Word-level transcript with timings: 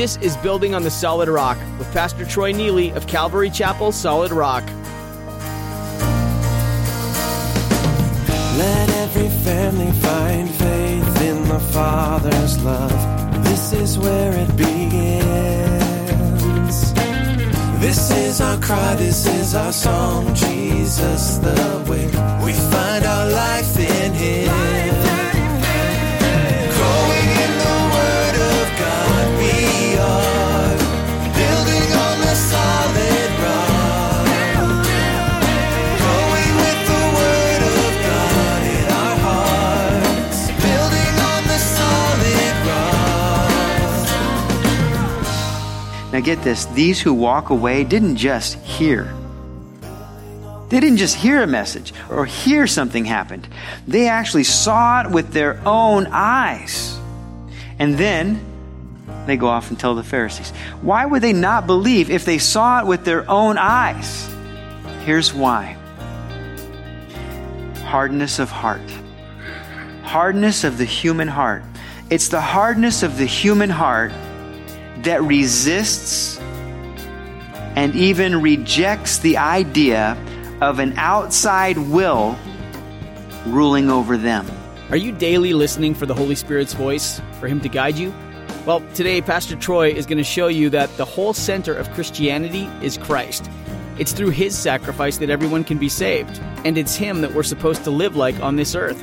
This 0.00 0.16
is 0.22 0.34
Building 0.38 0.74
on 0.74 0.82
the 0.82 0.90
Solid 0.90 1.28
Rock 1.28 1.58
with 1.78 1.92
Pastor 1.92 2.24
Troy 2.24 2.52
Neely 2.52 2.88
of 2.92 3.06
Calvary 3.06 3.50
Chapel 3.50 3.92
Solid 3.92 4.32
Rock. 4.32 4.64
Let 8.56 8.88
every 8.88 9.28
family 9.44 9.92
find 10.00 10.48
faith 10.54 11.20
in 11.20 11.46
the 11.46 11.60
Father's 11.60 12.58
love. 12.64 13.44
This 13.44 13.74
is 13.74 13.98
where 13.98 14.32
it 14.32 14.56
begins. 14.56 15.74
This 17.78 18.10
is 18.10 18.40
our 18.40 18.58
cry, 18.58 18.94
this 18.94 19.26
is 19.26 19.54
our 19.54 19.70
song. 19.70 20.34
Jesus, 20.34 21.36
the 21.36 21.84
way 21.86 22.06
we 22.42 22.54
find 22.54 23.04
our 23.04 23.30
life 23.30 23.78
in 23.78 24.14
Him. 24.14 24.79
Now 46.20 46.26
get 46.26 46.42
this 46.42 46.66
these 46.66 47.00
who 47.00 47.14
walk 47.14 47.48
away 47.48 47.82
didn't 47.82 48.16
just 48.16 48.56
hear. 48.56 49.10
They 50.68 50.78
didn't 50.78 50.98
just 50.98 51.16
hear 51.16 51.42
a 51.42 51.46
message 51.46 51.94
or 52.10 52.26
hear 52.26 52.66
something 52.66 53.06
happened. 53.06 53.48
They 53.88 54.06
actually 54.06 54.44
saw 54.44 55.00
it 55.00 55.10
with 55.10 55.32
their 55.32 55.58
own 55.66 56.06
eyes. 56.08 56.98
And 57.78 57.96
then 57.96 58.38
they 59.24 59.38
go 59.38 59.48
off 59.48 59.70
and 59.70 59.80
tell 59.80 59.94
the 59.94 60.02
Pharisees. 60.02 60.50
Why 60.82 61.06
would 61.06 61.22
they 61.22 61.32
not 61.32 61.66
believe 61.66 62.10
if 62.10 62.26
they 62.26 62.36
saw 62.36 62.80
it 62.80 62.86
with 62.86 63.06
their 63.06 63.28
own 63.30 63.56
eyes? 63.56 64.28
Here's 65.06 65.32
why 65.32 65.78
hardness 67.82 68.38
of 68.38 68.50
heart. 68.50 68.90
Hardness 70.02 70.64
of 70.64 70.76
the 70.76 70.84
human 70.84 71.28
heart. 71.28 71.62
It's 72.10 72.28
the 72.28 72.42
hardness 72.42 73.02
of 73.02 73.16
the 73.16 73.24
human 73.24 73.70
heart 73.70 74.12
that 75.02 75.22
resists 75.22 76.38
and 77.76 77.94
even 77.94 78.42
rejects 78.42 79.18
the 79.18 79.36
idea 79.36 80.16
of 80.60 80.78
an 80.78 80.92
outside 80.96 81.78
will 81.78 82.36
ruling 83.46 83.90
over 83.90 84.16
them. 84.16 84.46
Are 84.90 84.96
you 84.96 85.12
daily 85.12 85.52
listening 85.52 85.94
for 85.94 86.04
the 86.04 86.14
Holy 86.14 86.34
Spirit's 86.34 86.74
voice, 86.74 87.20
for 87.38 87.46
Him 87.46 87.60
to 87.60 87.68
guide 87.68 87.96
you? 87.96 88.12
Well, 88.66 88.82
today, 88.94 89.22
Pastor 89.22 89.56
Troy 89.56 89.90
is 89.90 90.04
going 90.04 90.18
to 90.18 90.24
show 90.24 90.48
you 90.48 90.68
that 90.70 90.94
the 90.96 91.04
whole 91.04 91.32
center 91.32 91.72
of 91.72 91.90
Christianity 91.92 92.68
is 92.82 92.98
Christ. 92.98 93.48
It's 93.98 94.12
through 94.12 94.30
His 94.30 94.58
sacrifice 94.58 95.18
that 95.18 95.30
everyone 95.30 95.64
can 95.64 95.78
be 95.78 95.88
saved, 95.88 96.40
and 96.64 96.76
it's 96.76 96.96
Him 96.96 97.20
that 97.20 97.32
we're 97.32 97.42
supposed 97.42 97.84
to 97.84 97.90
live 97.90 98.16
like 98.16 98.38
on 98.40 98.56
this 98.56 98.74
earth. 98.74 99.00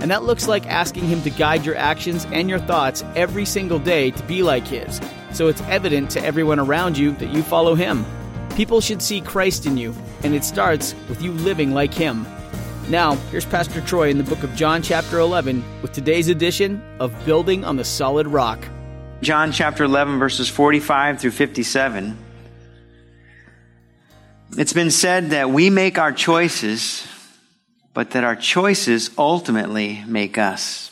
And 0.00 0.10
that 0.10 0.24
looks 0.24 0.48
like 0.48 0.66
asking 0.66 1.06
Him 1.06 1.22
to 1.22 1.30
guide 1.30 1.64
your 1.64 1.76
actions 1.76 2.26
and 2.32 2.50
your 2.50 2.58
thoughts 2.58 3.04
every 3.14 3.44
single 3.44 3.78
day 3.78 4.10
to 4.10 4.22
be 4.24 4.42
like 4.42 4.66
His, 4.66 5.00
so 5.32 5.48
it's 5.48 5.62
evident 5.62 6.10
to 6.10 6.24
everyone 6.24 6.58
around 6.58 6.98
you 6.98 7.12
that 7.12 7.30
you 7.30 7.42
follow 7.42 7.74
Him. 7.74 8.04
People 8.56 8.80
should 8.80 9.00
see 9.00 9.20
Christ 9.20 9.66
in 9.66 9.76
you, 9.76 9.94
and 10.22 10.34
it 10.34 10.44
starts 10.44 10.94
with 11.08 11.22
you 11.22 11.32
living 11.32 11.72
like 11.72 11.94
Him. 11.94 12.26
Now, 12.88 13.14
here's 13.30 13.46
Pastor 13.46 13.80
Troy 13.80 14.10
in 14.10 14.18
the 14.18 14.24
book 14.24 14.42
of 14.42 14.54
John, 14.54 14.82
chapter 14.82 15.18
11, 15.20 15.62
with 15.80 15.92
today's 15.92 16.28
edition 16.28 16.82
of 16.98 17.14
Building 17.24 17.64
on 17.64 17.76
the 17.76 17.84
Solid 17.84 18.26
Rock. 18.26 18.64
John 19.22 19.52
chapter 19.52 19.84
11, 19.84 20.18
verses 20.18 20.48
45 20.48 21.20
through 21.20 21.30
57. 21.30 22.18
It's 24.56 24.72
been 24.72 24.90
said 24.90 25.30
that 25.30 25.50
we 25.50 25.70
make 25.70 25.98
our 25.98 26.10
choices, 26.10 27.06
but 27.94 28.10
that 28.10 28.24
our 28.24 28.34
choices 28.34 29.10
ultimately 29.16 30.02
make 30.06 30.38
us. 30.38 30.90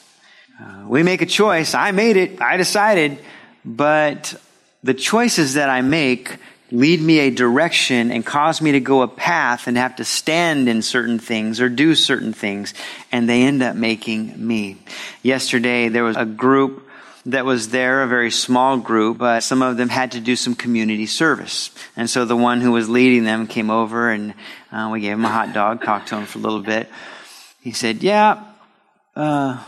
Uh, 0.61 0.85
we 0.87 1.03
make 1.03 1.23
a 1.23 1.27
choice. 1.27 1.75
I 1.75 1.91
made 1.91 2.17
it. 2.17 2.41
I 2.41 2.57
decided. 2.57 3.19
But 3.65 4.35
the 4.83 4.95
choices 4.95 5.55
that 5.55 5.69
I 5.69 5.81
make 5.81 6.37
lead 6.71 7.01
me 7.01 7.21
a 7.21 7.31
direction 7.31 8.11
and 8.11 8.25
cause 8.25 8.61
me 8.61 8.73
to 8.73 8.81
go 8.81 9.03
a 9.03 9.09
path 9.09 9.67
and 9.67 9.77
have 9.77 9.97
to 9.97 10.05
stand 10.05 10.69
in 10.69 10.83
certain 10.83 11.19
things 11.19 11.61
or 11.61 11.69
do 11.69 11.95
certain 11.95 12.33
things. 12.33 12.75
And 13.11 13.29
they 13.29 13.43
end 13.43 13.63
up 13.63 13.75
making 13.75 14.47
me. 14.47 14.77
Yesterday, 15.23 15.89
there 15.89 16.05
was 16.05 16.17
a 16.17 16.27
group 16.27 16.85
that 17.27 17.45
was 17.45 17.71
there, 17.71 18.03
a 18.03 18.09
very 18.09 18.31
small 18.31 18.79
group, 18.79 19.19
but 19.19 19.43
some 19.43 19.61
of 19.61 19.77
them 19.77 19.89
had 19.89 20.13
to 20.13 20.21
do 20.21 20.37
some 20.37 20.55
community 20.55 21.07
service. 21.07 21.71
And 21.97 22.09
so 22.09 22.25
the 22.25 22.37
one 22.37 22.61
who 22.61 22.73
was 22.73 22.89
leading 22.89 23.25
them 23.25 23.47
came 23.47 23.71
over 23.71 24.11
and 24.11 24.35
uh, 24.73 24.89
we 24.93 25.01
gave 25.01 25.13
him 25.13 25.25
a 25.25 25.29
hot 25.29 25.53
dog, 25.53 25.83
talked 25.83 26.09
to 26.09 26.17
him 26.17 26.27
for 26.27 26.39
a 26.39 26.43
little 26.43 26.63
bit. 26.63 26.89
He 27.61 27.73
said, 27.73 28.03
Yeah, 28.03 28.45
uh, 29.17 29.63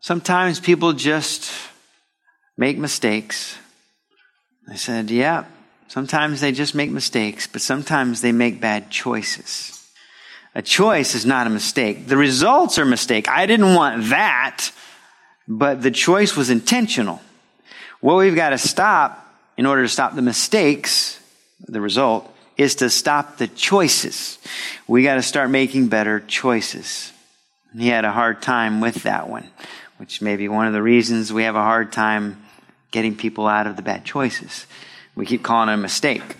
sometimes 0.00 0.60
people 0.60 0.92
just 0.92 1.50
make 2.60 2.78
mistakes. 2.78 3.58
I 4.68 4.76
said, 4.76 5.10
Yeah, 5.10 5.46
sometimes 5.88 6.40
they 6.40 6.52
just 6.52 6.76
make 6.76 6.90
mistakes, 6.90 7.48
but 7.48 7.60
sometimes 7.60 8.20
they 8.20 8.30
make 8.30 8.60
bad 8.60 8.88
choices. 8.90 9.76
A 10.54 10.62
choice 10.62 11.16
is 11.16 11.26
not 11.26 11.48
a 11.48 11.50
mistake. 11.50 12.06
The 12.06 12.16
results 12.16 12.78
are 12.78 12.82
a 12.82 12.86
mistake. 12.86 13.28
I 13.28 13.46
didn't 13.46 13.74
want 13.74 14.10
that 14.10 14.70
but 15.50 15.82
the 15.82 15.90
choice 15.90 16.36
was 16.36 16.48
intentional. 16.48 17.20
What 18.00 18.16
we've 18.16 18.36
got 18.36 18.50
to 18.50 18.58
stop 18.58 19.26
in 19.56 19.66
order 19.66 19.82
to 19.82 19.88
stop 19.88 20.14
the 20.14 20.22
mistakes, 20.22 21.18
the 21.66 21.80
result, 21.80 22.32
is 22.56 22.76
to 22.76 22.88
stop 22.88 23.36
the 23.36 23.48
choices. 23.48 24.38
We 24.86 25.02
got 25.02 25.16
to 25.16 25.22
start 25.22 25.50
making 25.50 25.88
better 25.88 26.20
choices. 26.20 27.12
He 27.76 27.88
had 27.88 28.04
a 28.04 28.12
hard 28.12 28.42
time 28.42 28.80
with 28.80 29.02
that 29.02 29.28
one, 29.28 29.48
which 29.96 30.22
may 30.22 30.36
be 30.36 30.48
one 30.48 30.68
of 30.68 30.72
the 30.72 30.82
reasons 30.82 31.32
we 31.32 31.42
have 31.42 31.56
a 31.56 31.62
hard 31.62 31.90
time 31.90 32.40
getting 32.90 33.16
people 33.16 33.46
out 33.46 33.66
of 33.66 33.76
the 33.76 33.82
bad 33.82 34.04
choices. 34.04 34.66
We 35.14 35.26
keep 35.26 35.42
calling 35.42 35.68
it 35.68 35.74
a 35.74 35.76
mistake. 35.76 36.36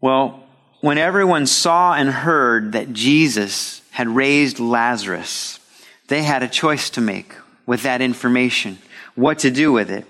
Well, 0.00 0.42
when 0.80 0.98
everyone 0.98 1.46
saw 1.46 1.94
and 1.94 2.10
heard 2.10 2.72
that 2.72 2.92
Jesus 2.92 3.82
had 3.90 4.08
raised 4.08 4.58
Lazarus, 4.58 5.60
they 6.08 6.22
had 6.22 6.42
a 6.42 6.48
choice 6.48 6.90
to 6.90 7.00
make 7.00 7.34
with 7.66 7.84
that 7.84 8.00
information, 8.00 8.78
what 9.14 9.40
to 9.40 9.50
do 9.50 9.72
with 9.72 9.90
it. 9.90 10.04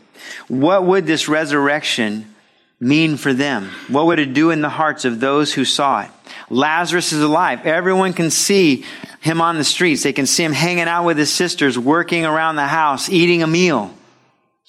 What 0.49 0.85
would 0.85 1.07
this 1.07 1.29
resurrection 1.29 2.35
mean 2.81 3.17
for 3.17 3.33
them? 3.35 3.71
What 3.89 4.07
would 4.07 4.19
it 4.19 4.33
do 4.33 4.51
in 4.51 4.63
the 4.63 4.69
hearts 4.69 5.05
of 5.05 5.21
those 5.21 5.53
who 5.53 5.65
saw 5.65 6.03
it? 6.03 6.11
Lazarus 6.49 7.13
is 7.13 7.23
alive. 7.23 7.67
Everyone 7.67 8.13
can 8.13 8.31
see 8.31 8.85
him 9.21 9.41
on 9.41 9.59
the 9.59 9.65
streets. 9.65 10.03
They 10.03 10.13
can 10.13 10.27
see 10.27 10.43
him 10.43 10.53
hanging 10.53 10.89
out 10.89 11.05
with 11.05 11.19
his 11.19 11.33
sisters, 11.33 11.79
working 11.79 12.25
around 12.25 12.57
the 12.57 12.67
house, 12.67 13.09
eating 13.11 13.43
a 13.43 13.47
meal. 13.47 13.95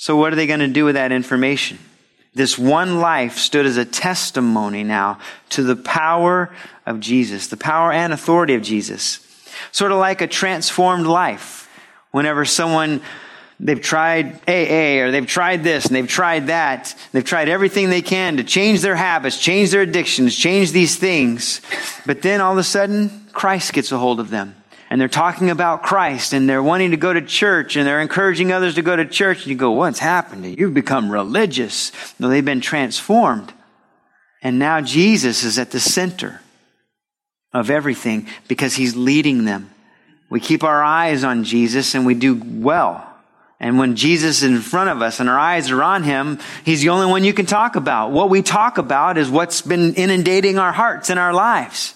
So 0.04 0.18
what 0.18 0.34
are 0.34 0.36
they 0.36 0.48
going 0.48 0.60
to 0.60 0.68
do 0.68 0.84
with 0.84 0.96
that 0.96 1.14
information? 1.14 1.80
This 2.36 2.58
one 2.58 3.00
life 3.00 3.38
stood 3.38 3.66
as 3.66 3.78
a 3.78 3.86
testimony 3.86 4.84
now 4.84 5.20
to 5.52 5.64
the 5.64 5.78
power 5.78 6.54
of 6.86 7.00
Jesus, 7.00 7.48
the 7.48 7.56
power 7.56 7.90
and 7.90 8.12
authority 8.12 8.56
of 8.56 8.64
Jesus. 8.64 9.26
Sort 9.72 9.94
of 9.94 10.00
like 10.00 10.20
a 10.20 10.28
transformed 10.28 11.08
life 11.08 11.70
whenever 12.12 12.44
someone 12.44 13.00
they've 13.62 13.80
tried 13.80 14.42
AA 14.46 15.06
or 15.06 15.12
they've 15.12 15.26
tried 15.26 15.64
this 15.64 15.86
and 15.86 15.96
they've 15.96 16.06
tried 16.06 16.48
that. 16.48 16.94
They've 17.14 17.24
tried 17.24 17.48
everything 17.48 17.90
they 17.90 18.02
can 18.02 18.36
to 18.36 18.44
change 18.44 18.82
their 18.82 18.98
habits, 18.98 19.40
change 19.40 19.72
their 19.72 19.84
addictions, 19.84 20.36
change 20.36 20.74
these 20.74 20.98
things. 20.98 21.62
But 22.06 22.22
then 22.22 22.42
all 22.42 22.52
of 22.52 22.58
a 22.58 22.64
sudden, 22.64 23.28
Christ 23.32 23.72
gets 23.72 23.94
a 23.94 23.98
hold 23.98 24.20
of 24.20 24.32
them. 24.32 24.54
And 24.94 25.02
they're 25.02 25.08
talking 25.08 25.50
about 25.50 25.82
Christ 25.82 26.34
and 26.34 26.48
they're 26.48 26.62
wanting 26.62 26.92
to 26.92 26.98
go 26.98 27.12
to 27.12 27.20
church 27.20 27.76
and 27.76 27.88
they're 27.88 28.00
encouraging 28.00 28.52
others 28.52 28.76
to 28.76 28.84
go 28.84 28.96
to 28.96 29.06
church. 29.06 29.40
And 29.40 29.48
you 29.48 29.56
go, 29.56 29.72
what's 29.72 29.98
happened? 29.98 30.46
You've 30.46 30.76
become 30.76 31.10
religious. 31.10 31.92
No, 32.20 32.30
they've 32.30 32.46
been 32.46 32.62
transformed. 32.62 33.52
And 34.44 34.60
now 34.60 34.82
Jesus 34.82 35.44
is 35.44 35.58
at 35.58 35.72
the 35.72 35.80
center 35.80 36.42
of 37.54 37.72
everything 37.72 38.28
because 38.48 38.76
he's 38.76 38.96
leading 38.96 39.46
them. 39.46 39.72
We 40.30 40.40
keep 40.40 40.64
our 40.64 40.84
eyes 40.84 41.24
on 41.24 41.44
Jesus 41.44 41.96
and 41.96 42.06
we 42.06 42.14
do 42.14 42.40
well. 42.46 43.04
And 43.60 43.80
when 43.80 43.96
Jesus 43.96 44.44
is 44.44 44.44
in 44.44 44.60
front 44.60 44.92
of 44.92 45.02
us 45.02 45.20
and 45.20 45.28
our 45.28 45.40
eyes 45.40 45.72
are 45.72 45.82
on 45.82 46.04
him, 46.04 46.38
he's 46.66 46.84
the 46.84 46.90
only 46.90 47.08
one 47.08 47.24
you 47.24 47.34
can 47.34 47.48
talk 47.48 47.76
about. 47.76 48.12
What 48.12 48.30
we 48.30 48.44
talk 48.44 48.78
about 48.78 49.18
is 49.18 49.28
what's 49.28 49.64
been 49.64 49.96
inundating 49.96 50.60
our 50.60 50.72
hearts 50.72 51.10
and 51.10 51.20
our 51.20 51.34
lives. 51.34 51.96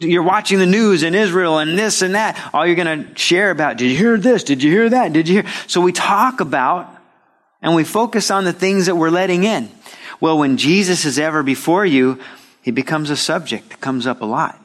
You're 0.00 0.22
watching 0.24 0.58
the 0.58 0.66
news 0.66 1.02
in 1.02 1.14
Israel 1.14 1.58
and 1.58 1.78
this 1.78 2.02
and 2.02 2.14
that. 2.14 2.50
All 2.52 2.66
you're 2.66 2.76
going 2.76 3.06
to 3.06 3.18
share 3.18 3.50
about, 3.50 3.76
did 3.76 3.90
you 3.90 3.96
hear 3.96 4.16
this? 4.16 4.42
Did 4.42 4.62
you 4.62 4.70
hear 4.70 4.90
that? 4.90 5.12
Did 5.12 5.28
you 5.28 5.42
hear? 5.42 5.52
So 5.66 5.80
we 5.80 5.92
talk 5.92 6.40
about 6.40 6.90
and 7.62 7.74
we 7.74 7.84
focus 7.84 8.30
on 8.30 8.44
the 8.44 8.52
things 8.52 8.86
that 8.86 8.96
we're 8.96 9.10
letting 9.10 9.44
in. 9.44 9.70
Well, 10.20 10.38
when 10.38 10.56
Jesus 10.56 11.04
is 11.04 11.18
ever 11.18 11.42
before 11.42 11.86
you, 11.86 12.20
he 12.60 12.70
becomes 12.70 13.10
a 13.10 13.16
subject 13.16 13.70
that 13.70 13.80
comes 13.80 14.06
up 14.06 14.20
a 14.20 14.26
lot. 14.26 14.60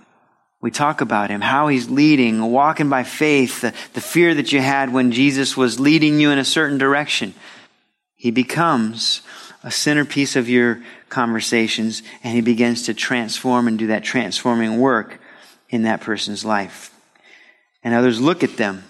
We 0.62 0.72
talk 0.72 1.00
about 1.00 1.30
him, 1.30 1.42
how 1.42 1.70
he's 1.70 1.90
leading, 1.90 2.42
walking 2.42 2.90
by 2.90 3.04
faith, 3.04 3.62
the, 3.62 3.74
the 3.94 4.02
fear 4.02 4.36
that 4.36 4.52
you 4.52 4.60
had 4.60 4.92
when 4.92 5.12
Jesus 5.12 5.56
was 5.56 5.80
leading 5.80 6.20
you 6.20 6.32
in 6.32 6.38
a 6.38 6.46
certain 6.46 6.78
direction. 6.78 7.34
He 8.16 8.32
becomes 8.32 9.22
a 9.64 9.72
centerpiece 9.72 10.36
of 10.36 10.50
your 10.50 10.82
conversations, 11.10 12.02
and 12.24 12.34
he 12.34 12.42
begins 12.42 12.84
to 12.84 12.94
transform 12.94 13.68
and 13.68 13.78
do 13.78 13.88
that 13.88 14.04
transforming 14.04 14.80
work 14.80 15.20
in 15.70 15.84
that 15.84 16.02
person's 16.02 16.46
life. 16.46 16.94
And 17.84 17.94
others 17.94 18.20
look 18.20 18.44
at 18.44 18.58
them 18.58 18.84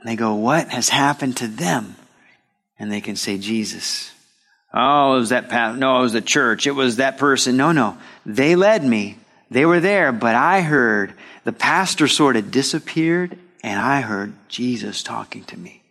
and 0.00 0.08
they 0.08 0.16
go, 0.16 0.34
What 0.34 0.68
has 0.68 0.88
happened 0.88 1.38
to 1.38 1.48
them? 1.48 1.96
And 2.78 2.90
they 2.90 3.00
can 3.00 3.16
say, 3.16 3.38
Jesus. 3.38 4.10
Oh, 4.72 5.14
it 5.14 5.18
was 5.18 5.28
that 5.28 5.48
pastor. 5.48 5.78
No, 5.78 6.00
it 6.00 6.02
was 6.02 6.12
the 6.12 6.20
church. 6.20 6.66
It 6.66 6.72
was 6.72 6.96
that 6.96 7.16
person. 7.16 7.56
No, 7.56 7.70
no. 7.70 7.96
They 8.26 8.56
led 8.56 8.84
me. 8.84 9.18
They 9.50 9.64
were 9.64 9.78
there, 9.78 10.10
but 10.10 10.34
I 10.34 10.62
heard 10.62 11.14
the 11.44 11.52
pastor 11.52 12.08
sort 12.08 12.34
of 12.34 12.50
disappeared 12.50 13.38
and 13.62 13.80
I 13.80 14.00
heard 14.00 14.34
Jesus 14.48 15.04
talking 15.04 15.44
to 15.44 15.56
me. 15.56 15.83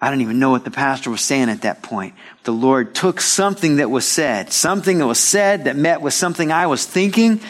I 0.00 0.10
don't 0.10 0.20
even 0.20 0.38
know 0.38 0.50
what 0.50 0.64
the 0.64 0.70
pastor 0.70 1.10
was 1.10 1.20
saying 1.20 1.48
at 1.48 1.62
that 1.62 1.82
point. 1.82 2.14
The 2.44 2.52
Lord 2.52 2.94
took 2.94 3.20
something 3.20 3.76
that 3.76 3.90
was 3.90 4.06
said, 4.06 4.52
something 4.52 4.98
that 4.98 5.06
was 5.06 5.18
said 5.18 5.64
that 5.64 5.76
met 5.76 6.00
with 6.00 6.14
something 6.14 6.52
I 6.52 6.68
was 6.68 6.86
thinking, 6.86 7.40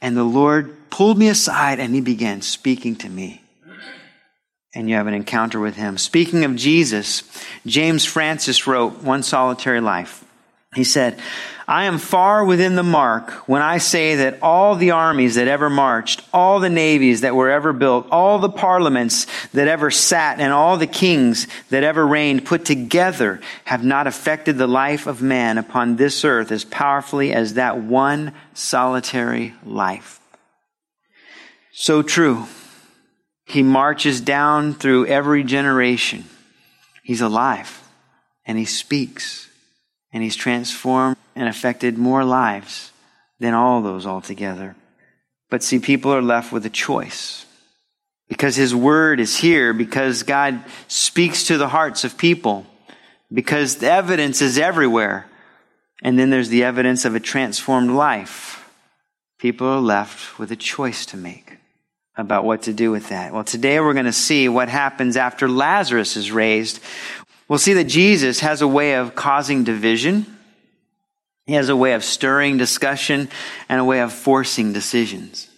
and 0.00 0.16
the 0.16 0.24
Lord 0.24 0.90
pulled 0.90 1.18
me 1.18 1.28
aside 1.28 1.80
and 1.80 1.94
he 1.94 2.00
began 2.00 2.40
speaking 2.42 2.96
to 2.96 3.08
me. 3.08 3.42
And 4.74 4.88
you 4.88 4.94
have 4.94 5.08
an 5.08 5.14
encounter 5.14 5.58
with 5.58 5.74
him. 5.74 5.98
Speaking 5.98 6.44
of 6.44 6.54
Jesus, 6.54 7.24
James 7.66 8.04
Francis 8.04 8.66
wrote 8.66 9.02
One 9.02 9.22
Solitary 9.24 9.80
Life. 9.80 10.24
He 10.74 10.84
said, 10.84 11.18
I 11.68 11.84
am 11.84 11.98
far 11.98 12.46
within 12.46 12.76
the 12.76 12.82
mark 12.82 13.30
when 13.46 13.60
I 13.60 13.76
say 13.76 14.16
that 14.16 14.38
all 14.40 14.74
the 14.74 14.92
armies 14.92 15.34
that 15.34 15.48
ever 15.48 15.68
marched, 15.68 16.22
all 16.32 16.60
the 16.60 16.70
navies 16.70 17.20
that 17.20 17.36
were 17.36 17.50
ever 17.50 17.74
built, 17.74 18.08
all 18.10 18.38
the 18.38 18.48
parliaments 18.48 19.26
that 19.52 19.68
ever 19.68 19.90
sat, 19.90 20.40
and 20.40 20.50
all 20.50 20.78
the 20.78 20.86
kings 20.86 21.46
that 21.68 21.84
ever 21.84 22.06
reigned 22.06 22.46
put 22.46 22.64
together 22.64 23.38
have 23.66 23.84
not 23.84 24.06
affected 24.06 24.56
the 24.56 24.66
life 24.66 25.06
of 25.06 25.20
man 25.20 25.58
upon 25.58 25.96
this 25.96 26.24
earth 26.24 26.50
as 26.50 26.64
powerfully 26.64 27.34
as 27.34 27.52
that 27.54 27.76
one 27.76 28.32
solitary 28.54 29.54
life. 29.62 30.20
So 31.74 32.00
true. 32.00 32.46
He 33.44 33.62
marches 33.62 34.22
down 34.22 34.72
through 34.72 35.06
every 35.06 35.44
generation. 35.44 36.24
He's 37.02 37.20
alive 37.20 37.82
and 38.46 38.56
he 38.56 38.64
speaks 38.64 39.50
and 40.14 40.22
he's 40.22 40.36
transformed 40.36 41.18
and 41.38 41.48
affected 41.48 41.96
more 41.96 42.24
lives 42.24 42.90
than 43.38 43.54
all 43.54 43.80
those 43.80 44.06
altogether. 44.06 44.74
But 45.50 45.62
see, 45.62 45.78
people 45.78 46.12
are 46.12 46.20
left 46.20 46.52
with 46.52 46.66
a 46.66 46.70
choice. 46.70 47.46
Because 48.28 48.56
His 48.56 48.74
Word 48.74 49.20
is 49.20 49.36
here, 49.36 49.72
because 49.72 50.24
God 50.24 50.62
speaks 50.88 51.44
to 51.44 51.56
the 51.56 51.68
hearts 51.68 52.02
of 52.02 52.18
people, 52.18 52.66
because 53.32 53.76
the 53.76 53.90
evidence 53.90 54.42
is 54.42 54.58
everywhere. 54.58 55.26
And 56.02 56.18
then 56.18 56.30
there's 56.30 56.48
the 56.48 56.64
evidence 56.64 57.04
of 57.04 57.14
a 57.14 57.20
transformed 57.20 57.92
life. 57.92 58.68
People 59.38 59.68
are 59.68 59.80
left 59.80 60.40
with 60.40 60.50
a 60.50 60.56
choice 60.56 61.06
to 61.06 61.16
make 61.16 61.56
about 62.16 62.44
what 62.44 62.62
to 62.62 62.72
do 62.72 62.90
with 62.90 63.10
that. 63.10 63.32
Well, 63.32 63.44
today 63.44 63.78
we're 63.78 63.94
going 63.94 64.06
to 64.06 64.12
see 64.12 64.48
what 64.48 64.68
happens 64.68 65.16
after 65.16 65.48
Lazarus 65.48 66.16
is 66.16 66.32
raised. 66.32 66.80
We'll 67.46 67.60
see 67.60 67.74
that 67.74 67.84
Jesus 67.84 68.40
has 68.40 68.60
a 68.60 68.68
way 68.68 68.94
of 68.94 69.14
causing 69.14 69.62
division 69.62 70.37
he 71.48 71.54
has 71.54 71.70
a 71.70 71.76
way 71.76 71.94
of 71.94 72.04
stirring 72.04 72.58
discussion 72.58 73.26
and 73.70 73.80
a 73.80 73.84
way 73.84 74.02
of 74.02 74.12
forcing 74.12 74.74
decisions. 74.74 75.48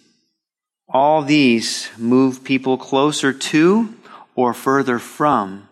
All 0.87 1.21
these 1.21 1.89
move 1.97 2.45
people 2.45 2.77
closer 2.77 3.33
to 3.33 3.93
or 4.33 4.53
further 4.53 4.99
from 4.99 5.67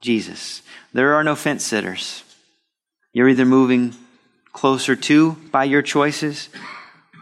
Jesus. 0.00 0.62
There 0.92 1.14
are 1.14 1.22
no 1.22 1.36
fence 1.36 1.64
sitters. 1.64 2.24
You're 3.12 3.28
either 3.28 3.44
moving 3.44 3.94
closer 4.52 4.96
to 4.96 5.36
by 5.52 5.64
your 5.64 5.82
choices 5.82 6.48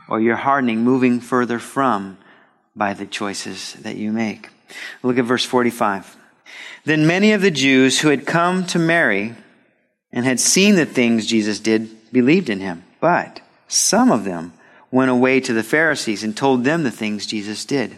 or 0.09 0.19
you're 0.19 0.37
hardening, 0.37 0.83
moving 0.83 1.21
further 1.21 1.59
from 1.59 2.17
by 2.75 2.95
the 2.95 3.05
choices 3.05 3.75
that 3.75 3.97
you 3.97 4.11
make. 4.11 4.49
Look 5.03 5.19
at 5.19 5.27
verse 5.27 5.45
45. 5.45 6.17
Then 6.87 7.06
many 7.06 7.33
of 7.33 7.43
the 7.43 7.50
Jews 7.50 8.00
who 8.00 8.09
had 8.09 8.25
come 8.25 8.65
to 8.69 8.79
Mary 8.79 9.35
and 10.11 10.25
had 10.25 10.41
seen 10.41 10.77
the 10.77 10.87
things 10.87 11.27
Jesus 11.27 11.61
did 11.61 11.98
believed 12.12 12.50
in 12.50 12.60
him. 12.60 12.84
But 13.00 13.40
some 13.69 14.10
of 14.10 14.25
them 14.25 14.52
went 14.90 15.10
away 15.10 15.40
to 15.40 15.52
the 15.52 15.62
Pharisees 15.62 16.25
and 16.25 16.37
told 16.37 16.64
them 16.64 16.82
the 16.82 16.90
things 16.90 17.26
Jesus 17.26 17.64
did. 17.64 17.96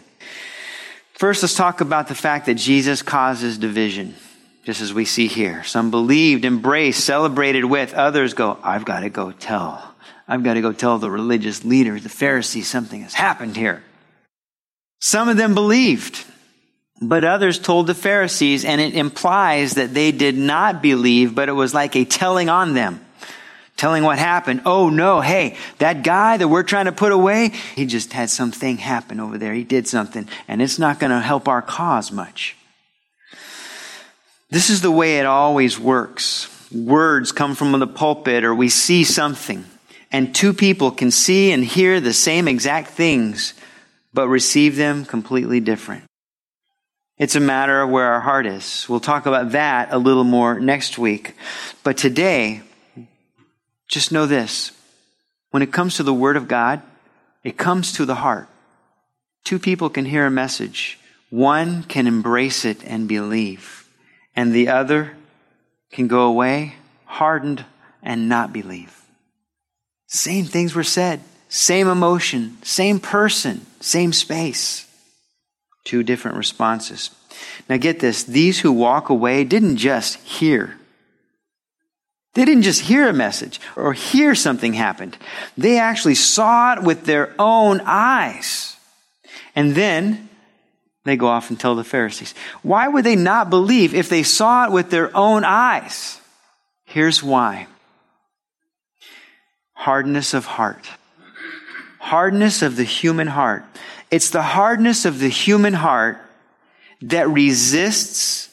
First, 1.13 1.43
let's 1.43 1.55
talk 1.55 1.81
about 1.81 2.07
the 2.07 2.15
fact 2.15 2.47
that 2.47 2.55
Jesus 2.55 3.01
causes 3.01 3.57
division, 3.57 4.15
just 4.65 4.81
as 4.81 4.93
we 4.93 5.05
see 5.05 5.27
here. 5.27 5.63
Some 5.63 5.91
believed, 5.91 6.45
embraced, 6.45 7.05
celebrated 7.05 7.63
with. 7.63 7.93
Others 7.93 8.33
go, 8.33 8.57
I've 8.63 8.85
got 8.85 9.01
to 9.01 9.09
go 9.09 9.31
tell. 9.31 9.93
I've 10.27 10.43
got 10.43 10.55
to 10.55 10.61
go 10.61 10.73
tell 10.73 10.97
the 10.97 11.11
religious 11.11 11.63
leaders, 11.63 12.03
the 12.03 12.09
Pharisees, 12.09 12.67
something 12.67 13.01
has 13.01 13.13
happened 13.13 13.55
here. 13.55 13.83
Some 14.99 15.29
of 15.29 15.37
them 15.37 15.53
believed, 15.53 16.25
but 17.01 17.23
others 17.23 17.59
told 17.59 17.87
the 17.87 17.95
Pharisees, 17.95 18.65
and 18.65 18.79
it 18.79 18.93
implies 18.93 19.75
that 19.75 19.93
they 19.93 20.11
did 20.11 20.37
not 20.37 20.81
believe, 20.81 21.35
but 21.35 21.49
it 21.49 21.53
was 21.53 21.73
like 21.73 21.95
a 21.95 22.05
telling 22.05 22.49
on 22.49 22.73
them 22.73 23.03
telling 23.81 24.03
what 24.03 24.19
happened. 24.19 24.61
Oh 24.63 24.91
no, 24.91 25.21
hey, 25.21 25.57
that 25.79 26.03
guy 26.03 26.37
that 26.37 26.47
we're 26.47 26.61
trying 26.61 26.85
to 26.85 26.91
put 26.91 27.11
away, 27.11 27.49
he 27.75 27.87
just 27.87 28.13
had 28.13 28.29
something 28.29 28.77
happen 28.77 29.19
over 29.19 29.39
there. 29.39 29.55
He 29.55 29.63
did 29.63 29.87
something, 29.87 30.29
and 30.47 30.61
it's 30.61 30.77
not 30.77 30.99
going 30.99 31.09
to 31.09 31.19
help 31.19 31.47
our 31.47 31.63
cause 31.63 32.11
much. 32.11 32.55
This 34.51 34.69
is 34.69 34.81
the 34.81 34.91
way 34.91 35.17
it 35.17 35.25
always 35.25 35.79
works. 35.79 36.47
Words 36.71 37.31
come 37.31 37.55
from 37.55 37.71
the 37.71 37.87
pulpit, 37.87 38.43
or 38.43 38.53
we 38.53 38.69
see 38.69 39.03
something, 39.03 39.65
and 40.11 40.35
two 40.35 40.53
people 40.53 40.91
can 40.91 41.09
see 41.09 41.51
and 41.51 41.65
hear 41.65 41.99
the 41.99 42.13
same 42.13 42.47
exact 42.47 42.89
things, 42.89 43.55
but 44.13 44.27
receive 44.27 44.75
them 44.75 45.05
completely 45.05 45.59
different. 45.59 46.03
It's 47.17 47.35
a 47.35 47.39
matter 47.39 47.81
of 47.81 47.89
where 47.89 48.13
our 48.13 48.21
heart 48.21 48.45
is. 48.45 48.85
We'll 48.87 48.99
talk 48.99 49.25
about 49.25 49.53
that 49.53 49.91
a 49.91 49.97
little 49.97 50.23
more 50.23 50.59
next 50.59 50.99
week. 50.99 51.35
But 51.83 51.97
today, 51.97 52.61
just 53.91 54.11
know 54.11 54.25
this. 54.25 54.71
When 55.51 55.61
it 55.61 55.73
comes 55.73 55.97
to 55.97 56.03
the 56.03 56.13
Word 56.13 56.37
of 56.37 56.47
God, 56.47 56.81
it 57.43 57.57
comes 57.57 57.91
to 57.93 58.05
the 58.05 58.15
heart. 58.15 58.47
Two 59.43 59.59
people 59.59 59.89
can 59.89 60.05
hear 60.05 60.25
a 60.25 60.31
message. 60.31 60.97
One 61.29 61.83
can 61.83 62.07
embrace 62.07 62.65
it 62.65 62.83
and 62.85 63.07
believe, 63.07 63.87
and 64.35 64.53
the 64.53 64.69
other 64.69 65.15
can 65.91 66.07
go 66.07 66.21
away 66.21 66.75
hardened 67.05 67.65
and 68.01 68.29
not 68.29 68.53
believe. 68.53 68.97
Same 70.07 70.45
things 70.45 70.73
were 70.73 70.83
said, 70.83 71.21
same 71.49 71.87
emotion, 71.87 72.57
same 72.63 72.99
person, 72.99 73.65
same 73.81 74.13
space. 74.13 74.87
Two 75.83 76.03
different 76.03 76.37
responses. 76.37 77.09
Now 77.67 77.77
get 77.77 77.99
this 77.99 78.23
these 78.23 78.59
who 78.59 78.71
walk 78.71 79.09
away 79.09 79.43
didn't 79.43 79.77
just 79.77 80.15
hear 80.17 80.77
they 82.33 82.45
didn't 82.45 82.63
just 82.63 82.81
hear 82.81 83.09
a 83.09 83.13
message 83.13 83.59
or 83.75 83.93
hear 83.93 84.35
something 84.35 84.73
happened. 84.73 85.17
They 85.57 85.77
actually 85.77 86.15
saw 86.15 86.73
it 86.73 86.83
with 86.83 87.05
their 87.05 87.33
own 87.37 87.81
eyes. 87.83 88.77
And 89.53 89.75
then 89.75 90.29
they 91.03 91.17
go 91.17 91.27
off 91.27 91.49
and 91.49 91.59
tell 91.59 91.75
the 91.75 91.83
Pharisees. 91.83 92.33
Why 92.61 92.87
would 92.87 93.03
they 93.03 93.15
not 93.17 93.49
believe 93.49 93.93
if 93.93 94.07
they 94.07 94.23
saw 94.23 94.65
it 94.65 94.71
with 94.71 94.89
their 94.89 95.15
own 95.15 95.43
eyes? 95.43 96.21
Here's 96.85 97.21
why. 97.21 97.67
Hardness 99.73 100.33
of 100.33 100.45
heart. 100.45 100.87
Hardness 101.99 102.61
of 102.61 102.77
the 102.77 102.83
human 102.83 103.27
heart. 103.27 103.65
It's 104.09 104.29
the 104.29 104.41
hardness 104.41 105.05
of 105.05 105.19
the 105.19 105.29
human 105.29 105.73
heart 105.73 106.17
that 107.01 107.29
resists 107.29 108.49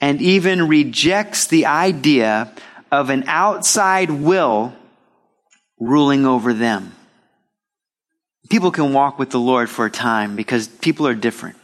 and 0.00 0.20
even 0.20 0.68
rejects 0.68 1.46
the 1.46 1.66
idea 1.66 2.52
of 2.92 3.10
an 3.10 3.24
outside 3.26 4.10
will 4.10 4.74
ruling 5.78 6.26
over 6.26 6.52
them. 6.52 6.92
People 8.48 8.70
can 8.70 8.92
walk 8.92 9.18
with 9.18 9.30
the 9.30 9.40
Lord 9.40 9.68
for 9.68 9.86
a 9.86 9.90
time 9.90 10.36
because 10.36 10.68
people 10.68 11.06
are 11.06 11.14
different. 11.14 11.56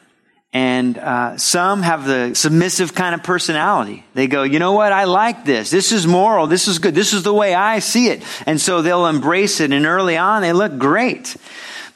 And 0.54 0.98
uh, 0.98 1.38
some 1.38 1.80
have 1.80 2.04
the 2.04 2.34
submissive 2.34 2.94
kind 2.94 3.14
of 3.14 3.22
personality. 3.22 4.04
They 4.12 4.26
go, 4.26 4.42
you 4.42 4.58
know 4.58 4.72
what? 4.72 4.92
I 4.92 5.04
like 5.04 5.46
this. 5.46 5.70
This 5.70 5.92
is 5.92 6.06
moral. 6.06 6.46
This 6.46 6.68
is 6.68 6.78
good. 6.78 6.94
This 6.94 7.14
is 7.14 7.22
the 7.22 7.32
way 7.32 7.54
I 7.54 7.78
see 7.78 8.08
it. 8.08 8.22
And 8.44 8.60
so 8.60 8.82
they'll 8.82 9.06
embrace 9.06 9.60
it. 9.60 9.72
And 9.72 9.86
early 9.86 10.18
on, 10.18 10.42
they 10.42 10.52
look 10.52 10.76
great. 10.78 11.36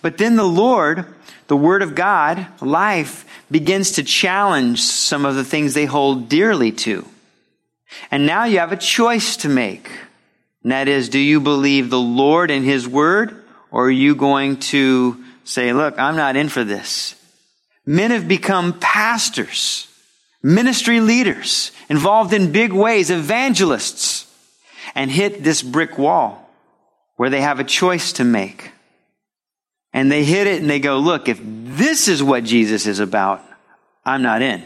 But 0.00 0.16
then 0.16 0.37
the 0.37 0.45
Lord, 0.45 1.05
the 1.49 1.57
Word 1.57 1.83
of 1.83 1.95
God, 1.95 2.47
life, 2.62 3.26
begins 3.50 3.93
to 3.93 4.03
challenge 4.03 4.81
some 4.81 5.25
of 5.25 5.35
the 5.35 5.45
things 5.45 5.75
they 5.75 5.85
hold 5.85 6.29
dearly 6.29 6.73
to. 6.73 7.07
And 8.11 8.26
now 8.26 8.45
you 8.45 8.59
have 8.59 8.73
a 8.73 8.76
choice 8.76 9.37
to 9.38 9.49
make. 9.49 9.91
And 10.62 10.73
that 10.73 10.88
is, 10.88 11.09
do 11.09 11.19
you 11.19 11.41
believe 11.41 11.88
the 11.91 12.00
Lord 12.00 12.50
and 12.50 12.65
His 12.65 12.88
Word, 12.88 13.45
or 13.71 13.87
are 13.87 13.91
you 13.91 14.15
going 14.15 14.59
to 14.59 15.23
say, 15.45 15.73
look, 15.73 15.99
I'm 15.99 16.17
not 16.17 16.37
in 16.37 16.49
for 16.49 16.65
this? 16.65 17.15
Men 17.85 18.11
have 18.11 18.26
become 18.26 18.79
pastors, 18.81 19.87
ministry 20.43 21.00
leaders, 21.00 21.71
involved 21.88 22.33
in 22.33 22.50
big 22.50 22.73
ways, 22.73 23.11
evangelists. 23.11 24.26
and 24.97 25.11
hit 25.11 25.45
this 25.45 25.62
brick 25.62 25.99
wall 25.99 26.50
where 27.17 27.31
they 27.31 27.43
have 27.43 27.61
a 27.61 27.65
choice 27.65 28.12
to 28.15 28.25
make. 28.25 28.73
And 29.93 30.11
they 30.11 30.25
hit 30.25 30.47
it 30.47 30.61
and 30.61 30.69
they 30.69 30.81
go, 30.81 30.99
look, 30.99 31.29
if 31.29 31.38
this 31.76 32.09
is 32.09 32.23
what 32.23 32.45
Jesus 32.45 32.87
is 32.87 33.00
about, 33.00 33.42
I'm 34.04 34.23
not 34.23 34.42
in. 34.42 34.62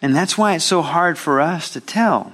And 0.00 0.14
that's 0.14 0.36
why 0.38 0.54
it's 0.54 0.64
so 0.64 0.82
hard 0.82 1.18
for 1.18 1.40
us 1.40 1.70
to 1.70 1.80
tell. 1.80 2.32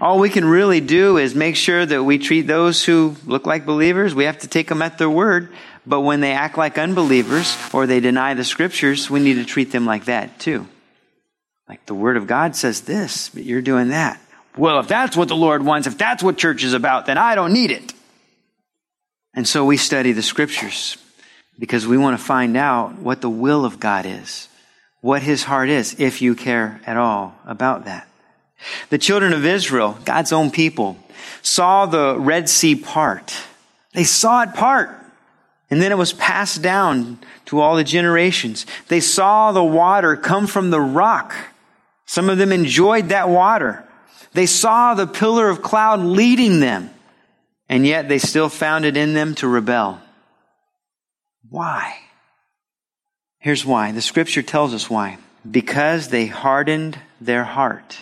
All 0.00 0.18
we 0.18 0.28
can 0.28 0.44
really 0.44 0.80
do 0.80 1.16
is 1.16 1.34
make 1.34 1.56
sure 1.56 1.86
that 1.86 2.02
we 2.02 2.18
treat 2.18 2.42
those 2.42 2.84
who 2.84 3.16
look 3.24 3.46
like 3.46 3.64
believers. 3.64 4.14
We 4.14 4.24
have 4.24 4.38
to 4.40 4.48
take 4.48 4.68
them 4.68 4.82
at 4.82 4.98
their 4.98 5.08
word. 5.08 5.50
But 5.86 6.00
when 6.00 6.20
they 6.20 6.32
act 6.32 6.58
like 6.58 6.76
unbelievers 6.76 7.56
or 7.72 7.86
they 7.86 8.00
deny 8.00 8.34
the 8.34 8.44
scriptures, 8.44 9.08
we 9.08 9.20
need 9.20 9.34
to 9.34 9.44
treat 9.44 9.72
them 9.72 9.86
like 9.86 10.06
that 10.06 10.38
too. 10.38 10.66
Like 11.68 11.86
the 11.86 11.94
word 11.94 12.16
of 12.16 12.26
God 12.26 12.56
says 12.56 12.82
this, 12.82 13.30
but 13.30 13.44
you're 13.44 13.62
doing 13.62 13.88
that. 13.88 14.20
Well, 14.56 14.80
if 14.80 14.88
that's 14.88 15.16
what 15.16 15.28
the 15.28 15.36
Lord 15.36 15.64
wants, 15.64 15.86
if 15.86 15.96
that's 15.96 16.22
what 16.22 16.38
church 16.38 16.64
is 16.64 16.72
about, 16.72 17.06
then 17.06 17.18
I 17.18 17.34
don't 17.34 17.52
need 17.52 17.70
it. 17.70 17.92
And 19.34 19.46
so 19.46 19.64
we 19.64 19.76
study 19.76 20.12
the 20.12 20.22
scriptures 20.22 20.96
because 21.58 21.86
we 21.86 21.96
want 21.96 22.18
to 22.18 22.24
find 22.24 22.56
out 22.56 22.98
what 22.98 23.20
the 23.20 23.30
will 23.30 23.64
of 23.64 23.80
God 23.80 24.06
is, 24.06 24.48
what 25.00 25.22
his 25.22 25.44
heart 25.44 25.68
is, 25.68 25.96
if 25.98 26.20
you 26.20 26.34
care 26.34 26.80
at 26.86 26.96
all 26.96 27.34
about 27.46 27.84
that. 27.86 28.06
The 28.90 28.98
children 28.98 29.32
of 29.32 29.44
Israel, 29.44 29.98
God's 30.04 30.32
own 30.32 30.50
people, 30.50 30.96
saw 31.42 31.86
the 31.86 32.16
Red 32.18 32.48
Sea 32.48 32.74
part. 32.74 33.34
They 33.92 34.04
saw 34.04 34.42
it 34.42 34.54
part. 34.54 34.90
And 35.70 35.82
then 35.82 35.90
it 35.90 35.98
was 35.98 36.12
passed 36.12 36.62
down 36.62 37.18
to 37.46 37.60
all 37.60 37.76
the 37.76 37.84
generations. 37.84 38.66
They 38.88 39.00
saw 39.00 39.52
the 39.52 39.64
water 39.64 40.16
come 40.16 40.46
from 40.46 40.70
the 40.70 40.80
rock. 40.80 41.34
Some 42.06 42.30
of 42.30 42.38
them 42.38 42.52
enjoyed 42.52 43.08
that 43.08 43.28
water. 43.28 43.84
They 44.32 44.46
saw 44.46 44.94
the 44.94 45.06
pillar 45.06 45.48
of 45.48 45.62
cloud 45.62 46.00
leading 46.00 46.60
them. 46.60 46.90
And 47.68 47.84
yet 47.84 48.08
they 48.08 48.18
still 48.18 48.48
found 48.48 48.84
it 48.84 48.96
in 48.96 49.12
them 49.14 49.34
to 49.36 49.48
rebel. 49.48 50.00
Why? 51.48 51.98
Here's 53.38 53.64
why. 53.64 53.92
The 53.92 54.02
scripture 54.02 54.42
tells 54.42 54.74
us 54.74 54.90
why. 54.90 55.18
Because 55.48 56.08
they 56.08 56.26
hardened 56.26 56.98
their 57.20 57.44
heart. 57.44 57.98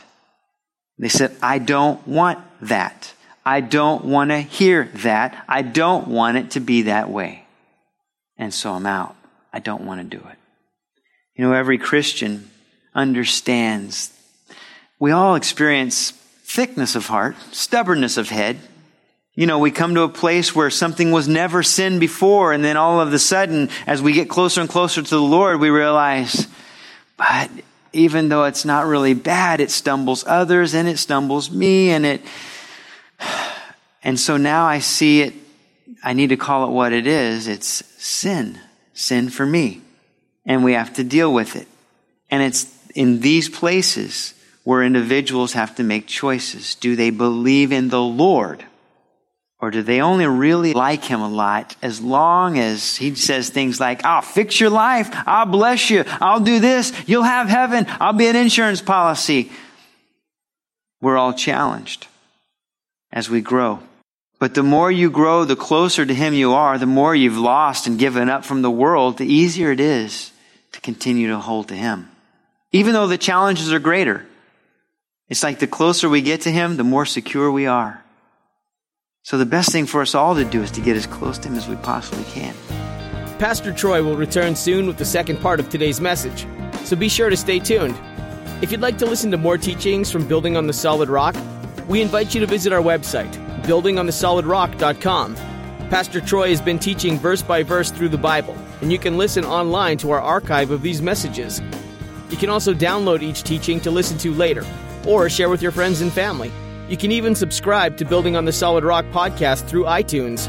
They 0.98 1.08
said, 1.08 1.36
I 1.42 1.58
don't 1.58 2.06
want 2.06 2.38
that. 2.62 3.12
I 3.44 3.60
don't 3.60 4.06
want 4.06 4.30
to 4.30 4.38
hear 4.38 4.84
that. 4.96 5.44
I 5.48 5.62
don't 5.62 6.08
want 6.08 6.38
it 6.38 6.52
to 6.52 6.60
be 6.60 6.82
that 6.82 7.10
way. 7.10 7.44
And 8.38 8.54
so 8.54 8.72
I'm 8.72 8.86
out. 8.86 9.16
I 9.52 9.58
don't 9.58 9.84
want 9.84 10.00
to 10.00 10.16
do 10.16 10.24
it. 10.26 10.38
You 11.36 11.44
know, 11.44 11.52
every 11.52 11.78
Christian 11.78 12.50
understands. 12.94 14.12
We 14.98 15.10
all 15.10 15.34
experience 15.34 16.10
thickness 16.10 16.94
of 16.94 17.06
heart, 17.06 17.36
stubbornness 17.52 18.16
of 18.16 18.30
head. 18.30 18.58
You 19.36 19.46
know, 19.46 19.58
we 19.58 19.72
come 19.72 19.96
to 19.96 20.02
a 20.02 20.08
place 20.08 20.54
where 20.54 20.70
something 20.70 21.10
was 21.10 21.26
never 21.26 21.64
sin 21.64 21.98
before, 21.98 22.52
and 22.52 22.64
then 22.64 22.76
all 22.76 23.00
of 23.00 23.12
a 23.12 23.18
sudden, 23.18 23.68
as 23.86 24.00
we 24.00 24.12
get 24.12 24.28
closer 24.28 24.60
and 24.60 24.70
closer 24.70 25.02
to 25.02 25.10
the 25.10 25.20
Lord, 25.20 25.60
we 25.60 25.70
realize, 25.70 26.46
but 27.16 27.50
even 27.92 28.28
though 28.28 28.44
it's 28.44 28.64
not 28.64 28.86
really 28.86 29.14
bad, 29.14 29.60
it 29.60 29.70
stumbles 29.70 30.24
others 30.26 30.74
and 30.74 30.88
it 30.88 30.98
stumbles 30.98 31.50
me 31.50 31.90
and 31.90 32.06
it, 32.06 32.22
and 34.04 34.18
so 34.20 34.36
now 34.36 34.66
I 34.66 34.78
see 34.78 35.22
it, 35.22 35.34
I 36.02 36.12
need 36.12 36.28
to 36.28 36.36
call 36.36 36.68
it 36.68 36.72
what 36.72 36.92
it 36.92 37.06
is. 37.06 37.48
It's 37.48 37.84
sin. 37.96 38.60
Sin 38.92 39.30
for 39.30 39.46
me. 39.46 39.80
And 40.44 40.62
we 40.62 40.74
have 40.74 40.92
to 40.94 41.04
deal 41.04 41.32
with 41.32 41.56
it. 41.56 41.66
And 42.30 42.42
it's 42.42 42.72
in 42.94 43.20
these 43.20 43.48
places 43.48 44.34
where 44.64 44.82
individuals 44.82 45.54
have 45.54 45.74
to 45.76 45.82
make 45.82 46.06
choices. 46.06 46.74
Do 46.74 46.94
they 46.94 47.10
believe 47.10 47.72
in 47.72 47.88
the 47.88 48.02
Lord? 48.02 48.64
Or 49.64 49.70
do 49.70 49.80
they 49.80 50.02
only 50.02 50.26
really 50.26 50.74
like 50.74 51.04
him 51.04 51.22
a 51.22 51.28
lot 51.28 51.74
as 51.80 51.98
long 52.02 52.58
as 52.58 52.98
he 52.98 53.14
says 53.14 53.48
things 53.48 53.80
like, 53.80 54.04
I'll 54.04 54.20
fix 54.20 54.60
your 54.60 54.68
life. 54.68 55.08
I'll 55.24 55.46
bless 55.46 55.88
you. 55.88 56.04
I'll 56.06 56.40
do 56.40 56.60
this. 56.60 56.92
You'll 57.06 57.22
have 57.22 57.48
heaven. 57.48 57.86
I'll 57.88 58.12
be 58.12 58.26
an 58.26 58.36
insurance 58.36 58.82
policy. 58.82 59.50
We're 61.00 61.16
all 61.16 61.32
challenged 61.32 62.08
as 63.10 63.30
we 63.30 63.40
grow. 63.40 63.80
But 64.38 64.52
the 64.52 64.62
more 64.62 64.92
you 64.92 65.08
grow, 65.08 65.46
the 65.46 65.56
closer 65.56 66.04
to 66.04 66.12
him 66.12 66.34
you 66.34 66.52
are, 66.52 66.76
the 66.76 66.84
more 66.84 67.14
you've 67.14 67.38
lost 67.38 67.86
and 67.86 67.98
given 67.98 68.28
up 68.28 68.44
from 68.44 68.60
the 68.60 68.70
world, 68.70 69.16
the 69.16 69.24
easier 69.24 69.72
it 69.72 69.80
is 69.80 70.30
to 70.72 70.80
continue 70.82 71.28
to 71.28 71.38
hold 71.38 71.68
to 71.68 71.74
him. 71.74 72.10
Even 72.70 72.92
though 72.92 73.06
the 73.06 73.16
challenges 73.16 73.72
are 73.72 73.78
greater. 73.78 74.26
It's 75.30 75.42
like 75.42 75.58
the 75.58 75.66
closer 75.66 76.10
we 76.10 76.20
get 76.20 76.42
to 76.42 76.50
him, 76.50 76.76
the 76.76 76.84
more 76.84 77.06
secure 77.06 77.50
we 77.50 77.64
are. 77.64 78.03
So 79.24 79.38
the 79.38 79.46
best 79.46 79.72
thing 79.72 79.86
for 79.86 80.02
us 80.02 80.14
all 80.14 80.34
to 80.34 80.44
do 80.44 80.62
is 80.62 80.70
to 80.72 80.82
get 80.82 80.98
as 80.98 81.06
close 81.06 81.38
to 81.38 81.48
Him 81.48 81.54
as 81.54 81.66
we 81.66 81.76
possibly 81.76 82.24
can. 82.24 82.54
Pastor 83.38 83.72
Troy 83.72 84.02
will 84.02 84.18
return 84.18 84.54
soon 84.54 84.86
with 84.86 84.98
the 84.98 85.06
second 85.06 85.40
part 85.40 85.58
of 85.58 85.70
today's 85.70 85.98
message, 85.98 86.46
so 86.84 86.94
be 86.94 87.08
sure 87.08 87.30
to 87.30 87.36
stay 87.36 87.58
tuned. 87.58 87.98
If 88.60 88.70
you'd 88.70 88.82
like 88.82 88.98
to 88.98 89.06
listen 89.06 89.30
to 89.30 89.38
more 89.38 89.56
teachings 89.56 90.10
from 90.10 90.28
Building 90.28 90.58
on 90.58 90.66
the 90.66 90.74
Solid 90.74 91.08
Rock, 91.08 91.34
we 91.88 92.02
invite 92.02 92.34
you 92.34 92.40
to 92.40 92.46
visit 92.46 92.70
our 92.70 92.82
website, 92.82 93.32
buildingonthesolidrock.com. 93.62 95.36
Pastor 95.88 96.20
Troy 96.20 96.50
has 96.50 96.60
been 96.60 96.78
teaching 96.78 97.18
verse 97.18 97.42
by 97.42 97.62
verse 97.62 97.90
through 97.90 98.10
the 98.10 98.18
Bible, 98.18 98.54
and 98.82 98.92
you 98.92 98.98
can 98.98 99.16
listen 99.16 99.46
online 99.46 99.96
to 99.98 100.10
our 100.10 100.20
archive 100.20 100.70
of 100.70 100.82
these 100.82 101.00
messages. 101.00 101.62
You 102.28 102.36
can 102.36 102.50
also 102.50 102.74
download 102.74 103.22
each 103.22 103.42
teaching 103.42 103.80
to 103.80 103.90
listen 103.90 104.18
to 104.18 104.34
later, 104.34 104.66
or 105.06 105.30
share 105.30 105.48
with 105.48 105.62
your 105.62 105.72
friends 105.72 106.02
and 106.02 106.12
family. 106.12 106.52
You 106.88 106.96
can 106.98 107.12
even 107.12 107.34
subscribe 107.34 107.96
to 107.96 108.04
Building 108.04 108.36
on 108.36 108.44
the 108.44 108.52
Solid 108.52 108.84
Rock 108.84 109.06
podcast 109.06 109.66
through 109.66 109.84
iTunes. 109.84 110.44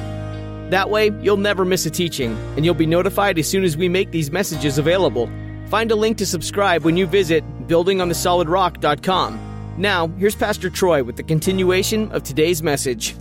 That 0.69 0.89
way, 0.89 1.11
you'll 1.21 1.37
never 1.37 1.63
miss 1.63 1.85
a 1.85 1.89
teaching, 1.89 2.35
and 2.57 2.65
you'll 2.65 2.73
be 2.73 2.85
notified 2.85 3.39
as 3.39 3.49
soon 3.49 3.63
as 3.63 3.77
we 3.77 3.87
make 3.87 4.11
these 4.11 4.31
messages 4.31 4.77
available. 4.77 5.29
Find 5.67 5.91
a 5.91 5.95
link 5.95 6.17
to 6.17 6.25
subscribe 6.25 6.83
when 6.83 6.97
you 6.97 7.07
visit 7.07 7.45
buildingonthesolidrock.com. 7.67 9.75
Now, 9.77 10.07
here's 10.17 10.35
Pastor 10.35 10.69
Troy 10.69 11.05
with 11.05 11.15
the 11.15 11.23
continuation 11.23 12.11
of 12.11 12.23
today's 12.23 12.61
message. 12.61 13.15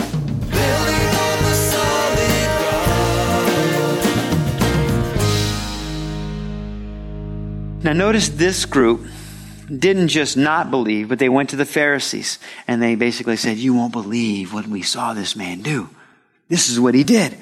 Now, 7.84 7.92
notice 7.92 8.30
this 8.30 8.64
group 8.64 9.06
didn't 9.66 10.08
just 10.08 10.36
not 10.36 10.70
believe, 10.70 11.08
but 11.08 11.18
they 11.18 11.28
went 11.28 11.50
to 11.50 11.56
the 11.56 11.64
Pharisees 11.64 12.38
and 12.66 12.82
they 12.82 12.94
basically 12.94 13.36
said, 13.36 13.56
You 13.56 13.74
won't 13.74 13.92
believe 13.92 14.52
what 14.52 14.66
we 14.66 14.82
saw 14.82 15.14
this 15.14 15.36
man 15.36 15.62
do. 15.62 15.88
This 16.48 16.68
is 16.68 16.78
what 16.78 16.94
he 16.94 17.04
did. 17.04 17.36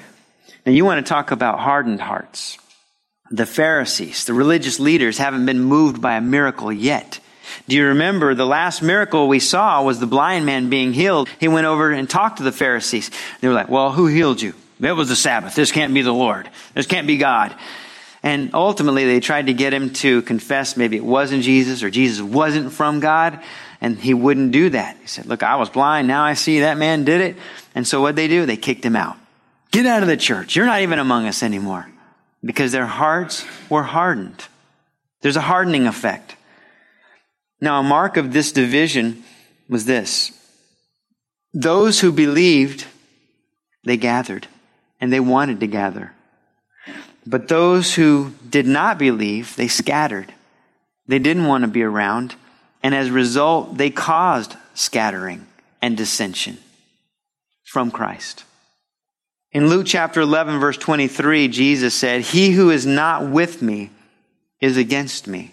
Now, 0.65 0.71
you 0.71 0.85
want 0.85 1.05
to 1.05 1.09
talk 1.09 1.31
about 1.31 1.59
hardened 1.59 2.01
hearts. 2.01 2.57
The 3.29 3.45
Pharisees, 3.45 4.25
the 4.25 4.33
religious 4.33 4.79
leaders, 4.79 5.17
haven't 5.17 5.45
been 5.45 5.59
moved 5.59 6.01
by 6.01 6.15
a 6.15 6.21
miracle 6.21 6.71
yet. 6.71 7.19
Do 7.67 7.75
you 7.75 7.87
remember 7.87 8.33
the 8.33 8.45
last 8.45 8.81
miracle 8.81 9.27
we 9.27 9.39
saw 9.39 9.83
was 9.83 9.99
the 9.99 10.07
blind 10.07 10.45
man 10.45 10.69
being 10.69 10.93
healed? 10.93 11.29
He 11.39 11.47
went 11.47 11.67
over 11.67 11.91
and 11.91 12.09
talked 12.09 12.37
to 12.37 12.43
the 12.43 12.51
Pharisees. 12.51 13.11
They 13.41 13.47
were 13.47 13.53
like, 13.53 13.69
Well, 13.69 13.91
who 13.91 14.07
healed 14.07 14.41
you? 14.41 14.53
It 14.81 14.93
was 14.93 15.09
the 15.09 15.15
Sabbath. 15.15 15.55
This 15.55 15.71
can't 15.71 15.93
be 15.93 16.01
the 16.01 16.13
Lord. 16.13 16.49
This 16.73 16.87
can't 16.87 17.07
be 17.07 17.17
God. 17.17 17.55
And 18.23 18.51
ultimately, 18.53 19.05
they 19.05 19.19
tried 19.19 19.47
to 19.47 19.53
get 19.53 19.73
him 19.73 19.91
to 19.95 20.21
confess 20.21 20.77
maybe 20.77 20.95
it 20.95 21.03
wasn't 21.03 21.43
Jesus 21.43 21.83
or 21.83 21.89
Jesus 21.89 22.21
wasn't 22.21 22.71
from 22.71 23.01
God. 23.01 23.43
And 23.81 23.99
he 23.99 24.13
wouldn't 24.13 24.53
do 24.53 24.69
that. 24.69 24.95
He 25.01 25.07
said, 25.07 25.25
Look, 25.25 25.43
I 25.43 25.57
was 25.57 25.69
blind. 25.69 26.07
Now 26.07 26.23
I 26.23 26.33
see 26.33 26.61
that 26.61 26.77
man 26.77 27.03
did 27.03 27.19
it. 27.19 27.37
And 27.75 27.85
so 27.85 28.01
what 28.01 28.15
they 28.15 28.29
do? 28.29 28.45
They 28.45 28.55
kicked 28.55 28.85
him 28.85 28.95
out. 28.95 29.17
Get 29.71 29.85
out 29.85 30.03
of 30.03 30.07
the 30.07 30.15
church. 30.15 30.55
You're 30.55 30.65
not 30.65 30.81
even 30.81 30.99
among 30.99 31.27
us 31.27 31.43
anymore. 31.43 31.89
Because 32.45 32.71
their 32.71 32.85
hearts 32.85 33.45
were 33.69 33.83
hardened. 33.83 34.45
There's 35.21 35.35
a 35.35 35.41
hardening 35.41 35.85
effect. 35.85 36.35
Now, 37.59 37.79
a 37.79 37.83
mark 37.83 38.17
of 38.17 38.31
this 38.31 38.51
division 38.51 39.23
was 39.69 39.85
this 39.85 40.31
those 41.53 41.99
who 41.99 42.11
believed, 42.11 42.85
they 43.83 43.97
gathered, 43.97 44.47
and 44.99 45.11
they 45.11 45.19
wanted 45.19 45.59
to 45.59 45.67
gather. 45.67 46.13
But 47.25 47.47
those 47.47 47.95
who 47.95 48.33
did 48.49 48.67
not 48.67 48.97
believe, 48.97 49.55
they 49.55 49.67
scattered. 49.67 50.33
They 51.07 51.19
didn't 51.19 51.45
want 51.45 51.63
to 51.63 51.69
be 51.69 51.83
around. 51.83 52.35
And 52.81 52.93
as 52.93 53.07
a 53.07 53.13
result, 53.13 53.77
they 53.77 53.89
caused 53.89 54.55
scattering 54.73 55.47
and 55.81 55.95
dissension 55.95 56.57
from 57.63 57.91
Christ. 57.91 58.43
In 59.51 59.69
Luke 59.69 59.85
chapter 59.85 60.21
11, 60.21 60.59
verse 60.59 60.77
23, 60.77 61.47
Jesus 61.47 61.93
said, 61.93 62.21
He 62.21 62.51
who 62.51 62.71
is 62.71 62.85
not 62.85 63.29
with 63.29 63.61
me 63.61 63.91
is 64.59 64.77
against 64.77 65.27
me, 65.27 65.51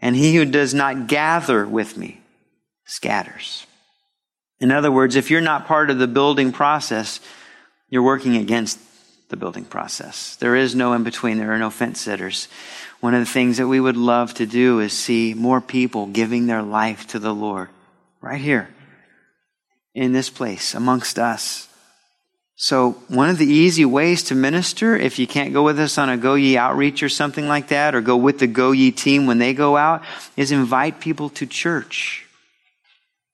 and 0.00 0.16
he 0.16 0.34
who 0.34 0.44
does 0.44 0.74
not 0.74 1.06
gather 1.06 1.64
with 1.66 1.96
me 1.96 2.20
scatters. 2.86 3.66
In 4.58 4.72
other 4.72 4.90
words, 4.90 5.14
if 5.14 5.30
you're 5.30 5.40
not 5.40 5.66
part 5.66 5.90
of 5.90 5.98
the 5.98 6.08
building 6.08 6.50
process, 6.50 7.20
you're 7.88 8.02
working 8.02 8.36
against 8.36 8.78
the 9.30 9.36
building 9.36 9.64
process. 9.64 10.36
There 10.36 10.54
is 10.54 10.74
no 10.74 10.92
in 10.92 11.02
between, 11.02 11.38
there 11.38 11.52
are 11.52 11.58
no 11.58 11.70
fence 11.70 12.00
sitters. 12.00 12.48
One 13.00 13.14
of 13.14 13.20
the 13.20 13.32
things 13.32 13.56
that 13.56 13.68
we 13.68 13.80
would 13.80 13.96
love 13.96 14.34
to 14.34 14.46
do 14.46 14.80
is 14.80 14.92
see 14.92 15.34
more 15.34 15.60
people 15.60 16.06
giving 16.06 16.46
their 16.46 16.62
life 16.62 17.06
to 17.08 17.18
the 17.18 17.34
Lord 17.34 17.68
right 18.20 18.40
here. 18.40 18.68
in 19.92 20.12
this 20.12 20.30
place 20.30 20.74
amongst 20.74 21.18
us. 21.18 21.66
So, 22.54 22.92
one 23.08 23.30
of 23.30 23.38
the 23.38 23.46
easy 23.46 23.84
ways 23.84 24.22
to 24.24 24.34
minister, 24.34 24.94
if 24.94 25.18
you 25.18 25.26
can't 25.26 25.52
go 25.52 25.62
with 25.62 25.80
us 25.80 25.96
on 25.96 26.10
a 26.10 26.16
Go 26.16 26.34
Ye 26.34 26.58
outreach 26.58 27.02
or 27.02 27.08
something 27.08 27.48
like 27.48 27.68
that, 27.68 27.94
or 27.94 28.02
go 28.02 28.16
with 28.16 28.38
the 28.38 28.46
Go 28.46 28.72
Ye 28.72 28.92
team 28.92 29.26
when 29.26 29.38
they 29.38 29.54
go 29.54 29.78
out, 29.78 30.02
is 30.36 30.52
invite 30.52 31.00
people 31.00 31.30
to 31.30 31.46
church. 31.46 32.26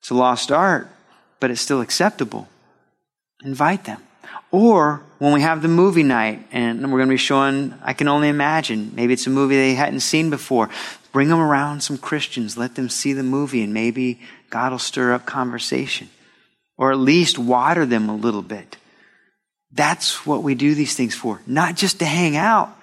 It's 0.00 0.10
a 0.10 0.14
lost 0.14 0.52
art, 0.52 0.88
but 1.40 1.50
it's 1.50 1.60
still 1.60 1.80
acceptable. 1.80 2.48
Invite 3.42 3.84
them. 3.84 4.00
Or 4.50 5.02
when 5.18 5.32
we 5.32 5.40
have 5.40 5.62
the 5.62 5.68
movie 5.68 6.02
night 6.02 6.46
and 6.52 6.82
we're 6.92 6.98
going 6.98 7.08
to 7.08 7.14
be 7.14 7.18
showing, 7.18 7.74
I 7.82 7.92
can 7.92 8.08
only 8.08 8.28
imagine, 8.28 8.92
maybe 8.94 9.12
it's 9.12 9.26
a 9.26 9.30
movie 9.30 9.56
they 9.56 9.74
hadn't 9.74 10.00
seen 10.00 10.30
before. 10.30 10.70
Bring 11.12 11.28
them 11.28 11.40
around 11.40 11.82
some 11.82 11.98
Christians, 11.98 12.56
let 12.56 12.74
them 12.74 12.88
see 12.88 13.12
the 13.12 13.22
movie, 13.22 13.62
and 13.62 13.72
maybe 13.72 14.20
God 14.50 14.72
will 14.72 14.78
stir 14.78 15.14
up 15.14 15.26
conversation. 15.26 16.10
Or 16.76 16.92
at 16.92 16.98
least 16.98 17.38
water 17.38 17.86
them 17.86 18.08
a 18.08 18.16
little 18.16 18.42
bit. 18.42 18.76
That's 19.72 20.26
what 20.26 20.42
we 20.42 20.54
do 20.54 20.74
these 20.74 20.94
things 20.94 21.14
for, 21.14 21.40
not 21.46 21.74
just 21.74 21.98
to 22.00 22.04
hang 22.04 22.36
out, 22.36 22.76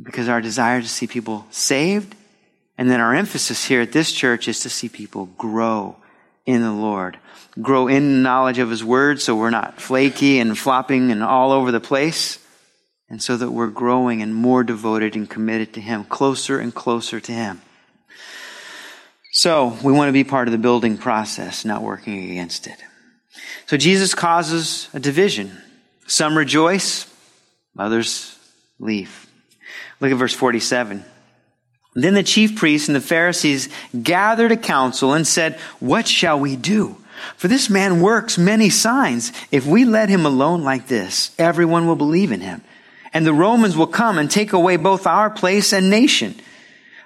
because 0.00 0.28
our 0.28 0.40
desire 0.40 0.80
to 0.80 0.88
see 0.88 1.06
people 1.06 1.46
saved. 1.50 2.14
And 2.78 2.90
then 2.90 3.00
our 3.00 3.14
emphasis 3.14 3.64
here 3.64 3.82
at 3.82 3.92
this 3.92 4.12
church 4.12 4.48
is 4.48 4.60
to 4.60 4.70
see 4.70 4.88
people 4.88 5.26
grow 5.36 5.96
in 6.46 6.62
the 6.62 6.72
Lord, 6.72 7.18
grow 7.60 7.88
in 7.88 8.22
knowledge 8.22 8.58
of 8.58 8.70
His 8.70 8.84
Word 8.84 9.20
so 9.20 9.36
we're 9.36 9.50
not 9.50 9.80
flaky 9.80 10.38
and 10.38 10.58
flopping 10.58 11.10
and 11.10 11.22
all 11.22 11.52
over 11.52 11.70
the 11.70 11.80
place, 11.80 12.38
and 13.08 13.22
so 13.22 13.36
that 13.36 13.50
we're 13.50 13.68
growing 13.68 14.22
and 14.22 14.34
more 14.34 14.64
devoted 14.64 15.14
and 15.16 15.28
committed 15.28 15.74
to 15.74 15.80
Him, 15.80 16.04
closer 16.04 16.58
and 16.58 16.74
closer 16.74 17.20
to 17.20 17.32
Him. 17.32 17.60
So 19.32 19.76
we 19.82 19.92
want 19.92 20.08
to 20.08 20.12
be 20.12 20.24
part 20.24 20.48
of 20.48 20.52
the 20.52 20.58
building 20.58 20.98
process, 20.98 21.64
not 21.64 21.82
working 21.82 22.30
against 22.30 22.66
it. 22.66 22.76
So 23.66 23.76
Jesus 23.76 24.14
causes 24.14 24.88
a 24.92 25.00
division. 25.00 25.56
Some 26.06 26.36
rejoice, 26.36 27.06
others 27.78 28.38
leave. 28.78 29.26
Look 30.00 30.12
at 30.12 30.18
verse 30.18 30.34
47. 30.34 31.04
Then 31.94 32.14
the 32.14 32.22
chief 32.22 32.56
priests 32.56 32.88
and 32.88 32.96
the 32.96 33.00
Pharisees 33.00 33.68
gathered 34.02 34.52
a 34.52 34.56
council 34.56 35.12
and 35.12 35.26
said, 35.26 35.58
What 35.78 36.06
shall 36.06 36.38
we 36.38 36.56
do? 36.56 36.96
For 37.36 37.48
this 37.48 37.70
man 37.70 38.00
works 38.00 38.38
many 38.38 38.70
signs. 38.70 39.32
If 39.50 39.66
we 39.66 39.84
let 39.84 40.08
him 40.08 40.26
alone 40.26 40.64
like 40.64 40.88
this, 40.88 41.32
everyone 41.38 41.86
will 41.86 41.96
believe 41.96 42.32
in 42.32 42.40
him. 42.40 42.62
And 43.12 43.26
the 43.26 43.34
Romans 43.34 43.76
will 43.76 43.86
come 43.86 44.18
and 44.18 44.30
take 44.30 44.52
away 44.52 44.76
both 44.76 45.06
our 45.06 45.30
place 45.30 45.72
and 45.72 45.90
nation. 45.90 46.34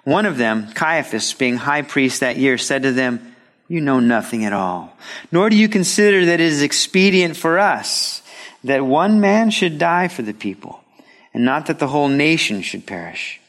One 0.04 0.24
of 0.24 0.38
them, 0.38 0.72
Caiaphas, 0.72 1.34
being 1.34 1.56
high 1.56 1.82
priest 1.82 2.20
that 2.20 2.36
year, 2.36 2.58
said 2.58 2.84
to 2.84 2.92
them, 2.92 3.34
You 3.66 3.80
know 3.80 3.98
nothing 3.98 4.44
at 4.44 4.52
all, 4.52 4.96
nor 5.32 5.50
do 5.50 5.56
you 5.56 5.68
consider 5.68 6.26
that 6.26 6.40
it 6.40 6.40
is 6.40 6.62
expedient 6.62 7.36
for 7.36 7.58
us 7.58 8.22
that 8.62 8.84
one 8.84 9.20
man 9.20 9.50
should 9.50 9.78
die 9.78 10.08
for 10.08 10.22
the 10.22 10.34
people, 10.34 10.80
and 11.34 11.44
not 11.44 11.66
that 11.66 11.78
the 11.78 11.88
whole 11.88 12.08
nation 12.08 12.62
should 12.62 12.86
perish. 12.86 13.40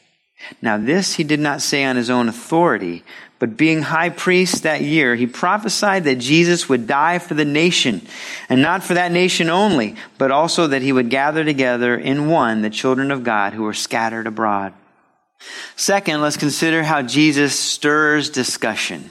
Now, 0.62 0.78
this 0.78 1.14
he 1.14 1.24
did 1.24 1.40
not 1.40 1.62
say 1.62 1.84
on 1.84 1.96
his 1.96 2.10
own 2.10 2.28
authority, 2.28 3.04
but 3.38 3.56
being 3.56 3.82
high 3.82 4.10
priest 4.10 4.64
that 4.64 4.82
year, 4.82 5.14
he 5.14 5.26
prophesied 5.26 6.04
that 6.04 6.16
Jesus 6.16 6.68
would 6.68 6.86
die 6.86 7.18
for 7.18 7.34
the 7.34 7.44
nation, 7.44 8.06
and 8.48 8.60
not 8.60 8.82
for 8.82 8.94
that 8.94 9.12
nation 9.12 9.48
only, 9.48 9.94
but 10.16 10.30
also 10.30 10.66
that 10.66 10.82
he 10.82 10.92
would 10.92 11.10
gather 11.10 11.44
together 11.44 11.96
in 11.96 12.28
one 12.28 12.62
the 12.62 12.70
children 12.70 13.10
of 13.10 13.24
God 13.24 13.52
who 13.52 13.62
were 13.62 13.74
scattered 13.74 14.26
abroad. 14.26 14.72
Second, 15.76 16.20
let's 16.20 16.36
consider 16.36 16.82
how 16.82 17.02
Jesus 17.02 17.58
stirs 17.58 18.30
discussion. 18.30 19.08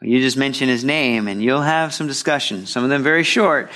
You 0.00 0.20
just 0.20 0.36
mention 0.36 0.68
his 0.68 0.84
name, 0.84 1.26
and 1.28 1.42
you'll 1.42 1.62
have 1.62 1.94
some 1.94 2.06
discussion. 2.06 2.66
Some 2.66 2.84
of 2.84 2.90
them 2.90 3.02
very 3.02 3.24
short, 3.24 3.70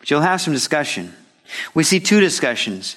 but 0.00 0.10
you'll 0.10 0.22
have 0.22 0.40
some 0.40 0.54
discussion. 0.54 1.14
We 1.74 1.84
see 1.84 2.00
two 2.00 2.20
discussions. 2.20 2.96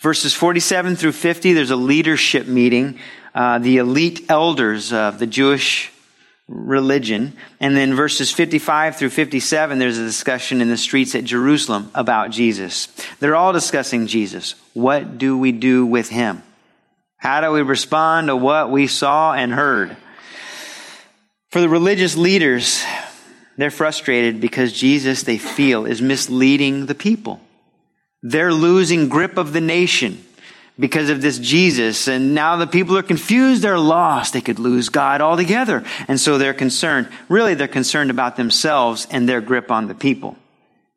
Verses 0.00 0.34
47 0.34 0.96
through 0.96 1.12
50, 1.12 1.52
there's 1.54 1.70
a 1.70 1.76
leadership 1.76 2.46
meeting, 2.46 2.98
uh, 3.38 3.56
the 3.60 3.76
elite 3.76 4.26
elders 4.28 4.92
of 4.92 5.20
the 5.20 5.26
Jewish 5.26 5.92
religion. 6.48 7.34
And 7.60 7.76
then 7.76 7.94
verses 7.94 8.32
55 8.32 8.96
through 8.96 9.10
57, 9.10 9.78
there's 9.78 9.96
a 9.96 10.04
discussion 10.04 10.60
in 10.60 10.68
the 10.68 10.76
streets 10.76 11.14
at 11.14 11.22
Jerusalem 11.22 11.88
about 11.94 12.32
Jesus. 12.32 12.88
They're 13.20 13.36
all 13.36 13.52
discussing 13.52 14.08
Jesus. 14.08 14.56
What 14.74 15.18
do 15.18 15.38
we 15.38 15.52
do 15.52 15.86
with 15.86 16.08
him? 16.08 16.42
How 17.16 17.40
do 17.40 17.52
we 17.52 17.62
respond 17.62 18.26
to 18.26 18.34
what 18.34 18.72
we 18.72 18.88
saw 18.88 19.34
and 19.34 19.52
heard? 19.52 19.96
For 21.50 21.60
the 21.60 21.68
religious 21.68 22.16
leaders, 22.16 22.82
they're 23.56 23.70
frustrated 23.70 24.40
because 24.40 24.72
Jesus, 24.72 25.22
they 25.22 25.38
feel, 25.38 25.86
is 25.86 26.02
misleading 26.02 26.86
the 26.86 26.94
people. 26.96 27.40
They're 28.20 28.52
losing 28.52 29.08
grip 29.08 29.36
of 29.36 29.52
the 29.52 29.60
nation 29.60 30.24
because 30.78 31.10
of 31.10 31.20
this 31.20 31.38
Jesus. 31.38 32.08
And 32.08 32.34
now 32.34 32.56
the 32.56 32.66
people 32.66 32.96
are 32.96 33.02
confused. 33.02 33.62
They're 33.62 33.78
lost. 33.78 34.32
They 34.32 34.40
could 34.40 34.58
lose 34.58 34.88
God 34.88 35.20
altogether. 35.20 35.84
And 36.06 36.20
so 36.20 36.38
they're 36.38 36.54
concerned. 36.54 37.08
Really, 37.28 37.54
they're 37.54 37.68
concerned 37.68 38.10
about 38.10 38.36
themselves 38.36 39.06
and 39.10 39.28
their 39.28 39.40
grip 39.40 39.70
on 39.70 39.88
the 39.88 39.94
people 39.94 40.36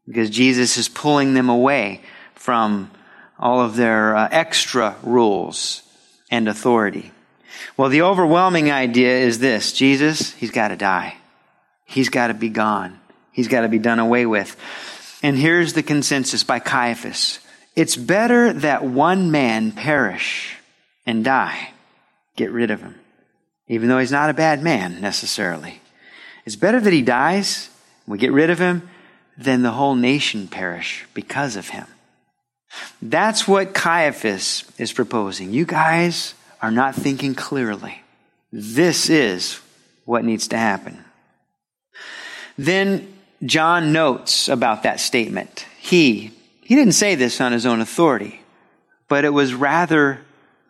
because 0.08 0.30
Jesus 0.30 0.78
is 0.78 0.90
pulling 0.90 1.34
them 1.34 1.50
away 1.50 2.02
from 2.36 2.92
all 3.40 3.62
of 3.62 3.76
their 3.76 4.16
uh, 4.16 4.30
extra 4.32 4.96
rules 5.04 5.82
and 6.30 6.48
authority. 6.48 7.12
Well, 7.78 7.90
the 7.90 8.04
overwhelming 8.04 8.72
idea 8.72 9.20
is 9.20 9.40
this 9.40 9.74
Jesus, 9.74 10.34
he's 10.34 10.52
got 10.52 10.70
to 10.70 10.76
die. 10.76 11.16
He's 11.86 12.10
got 12.10 12.28
to 12.28 12.34
be 12.34 12.50
gone. 12.50 13.00
He's 13.32 13.48
got 13.48 13.62
to 13.62 13.70
be 13.70 13.80
done 13.80 14.00
away 14.00 14.26
with. 14.26 14.56
And 15.24 15.38
here's 15.38 15.74
the 15.74 15.84
consensus 15.84 16.44
by 16.44 16.60
Caiaphas 16.60 17.40
it's 17.76 17.96
better 17.96 18.54
that 18.54 18.84
one 18.84 19.32
man 19.32 19.72
perish 19.72 20.56
and 21.06 21.24
die. 21.24 21.70
Get 22.36 22.52
rid 22.52 22.72
of 22.72 22.82
him. 22.82 22.96
Even 23.68 23.88
though 23.88 24.00
he's 24.00 24.12
not 24.12 24.30
a 24.30 24.34
bad 24.34 24.62
man 24.62 25.00
necessarily. 25.02 25.82
It's 26.46 26.56
better 26.56 26.80
that 26.80 26.94
he 26.94 27.02
dies, 27.02 27.70
we 28.08 28.18
get 28.18 28.32
rid 28.32 28.50
of 28.50 28.60
him, 28.60 28.90
than 29.38 29.62
the 29.62 29.72
whole 29.72 29.96
nation 29.96 30.48
perish 30.48 31.06
because 31.14 31.56
of 31.56 31.70
him. 31.70 31.88
That's 33.02 33.48
what 33.48 33.74
Caiaphas 33.74 34.64
is 34.78 34.94
proposing. 34.94 35.54
You 35.54 35.66
guys 35.66 36.34
are 36.62 36.72
not 36.72 36.96
thinking 36.96 37.36
clearly. 37.36 38.02
This 38.52 39.10
is 39.10 39.60
what 40.06 40.26
needs 40.26 40.48
to 40.50 40.58
happen. 40.58 41.04
Then 42.58 43.14
John 43.46 43.92
notes 43.92 44.50
about 44.50 44.84
that 44.84 45.00
statement. 45.00 45.66
He, 45.80 46.32
he 46.72 46.76
didn't 46.76 46.94
say 46.94 47.16
this 47.16 47.42
on 47.42 47.52
his 47.52 47.66
own 47.66 47.82
authority, 47.82 48.40
but 49.10 49.26
it 49.26 49.34
was 49.34 49.54
rather 49.54 50.22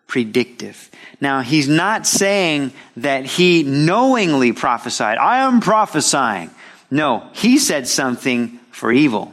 predictive. 0.08 0.90
Now, 1.22 1.42
he's 1.42 1.68
not 1.70 2.08
saying 2.08 2.74
that 2.98 3.26
he 3.26 3.62
knowingly 3.62 4.52
prophesied, 4.52 5.20
I 5.20 5.46
am 5.46 5.60
prophesying. 5.60 6.50
No, 6.90 7.30
he 7.34 7.60
said 7.60 7.88
something 7.88 8.58
for 8.72 8.92
evil. 8.92 9.32